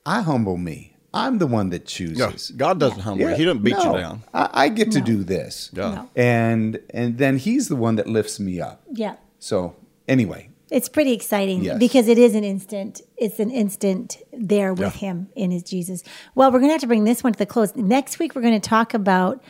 [0.06, 0.96] I humble me.
[1.14, 2.52] I'm the one that Yeah, chooses.
[2.52, 3.36] God doesn't humble you.
[3.36, 4.24] He doesn't beat no, you down.
[4.34, 5.70] I, I get to do this.
[5.74, 5.90] Yeah.
[5.96, 6.10] No.
[6.16, 8.82] And and then he's the one that lifts me up.
[8.92, 9.16] yeah.
[9.40, 9.76] So
[10.08, 11.80] anyway, It's pretty exciting Yes.
[11.80, 13.02] because it is an instant.
[13.18, 15.08] It's an instant there with Yeah.
[15.10, 16.04] him in his Jesus.
[16.36, 17.76] Well, we're going to have to bring this one to the close.
[17.76, 19.42] Next week, we're going to talk about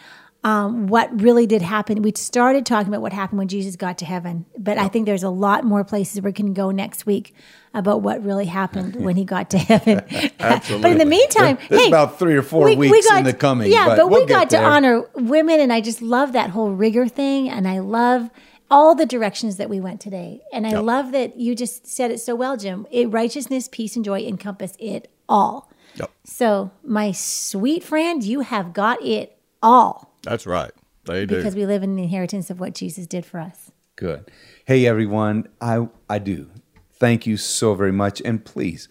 [0.43, 2.01] um, what really did happen.
[2.01, 5.23] We started talking about what happened when Jesus got to heaven, but I think there's
[5.23, 7.33] a lot more places we can go next week
[7.73, 10.01] about what really happened when he got to heaven.
[10.39, 10.81] Absolutely.
[10.81, 13.87] but in the meantime, There's hey, about three or four weeks in the coming, Yeah,
[13.87, 17.07] but but, we'll we got to honor women, and I just love that whole rigor
[17.07, 18.29] thing, and I love
[18.71, 20.41] all the directions that we went today.
[20.53, 22.85] And I love that you just said it so well, Jim.
[22.91, 25.71] It, righteousness, peace, and joy encompass it all.
[25.95, 26.11] Yep.
[26.23, 30.71] So, my sweet friend, you have got it all That's right.
[31.05, 31.37] They do.
[31.37, 33.71] because we live in the inheritance of what Jesus did for us.
[33.95, 34.29] Good.
[34.65, 36.49] Hey everyone, I I do.
[36.93, 38.87] Thank you so very much and please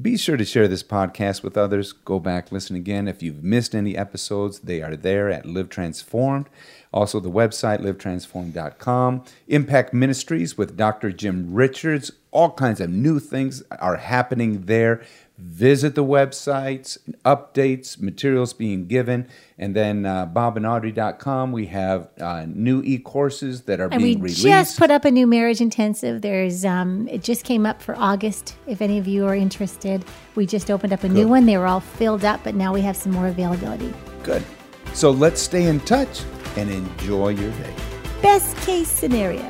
[0.00, 1.92] be sure to share this podcast with others.
[1.92, 6.48] Go back listen again if you've missed any episodes, they are there at Live Transformed.
[6.92, 9.24] Also the website livetransformed.com.
[9.48, 11.12] Impact Ministries with Dr.
[11.12, 12.12] Jim Richards.
[12.30, 15.02] All kinds of new things are happening there.
[15.38, 19.28] Visit the websites, updates, materials being given,
[19.58, 21.52] and then uh, bobandaudrey.com.
[21.52, 24.44] We have uh, new e-courses that are And being released.
[24.44, 26.22] We just put up a new marriage intensive.
[26.22, 28.56] There's um, it just came up for August.
[28.66, 30.06] If any of you are interested,
[30.36, 31.44] we just opened up a new one.
[31.44, 33.92] They were all filled up, but now we have some more availability.
[34.22, 34.42] Good.
[34.94, 36.22] So let's stay in touch
[36.56, 37.74] and enjoy your day.
[38.22, 39.46] Best case scenario.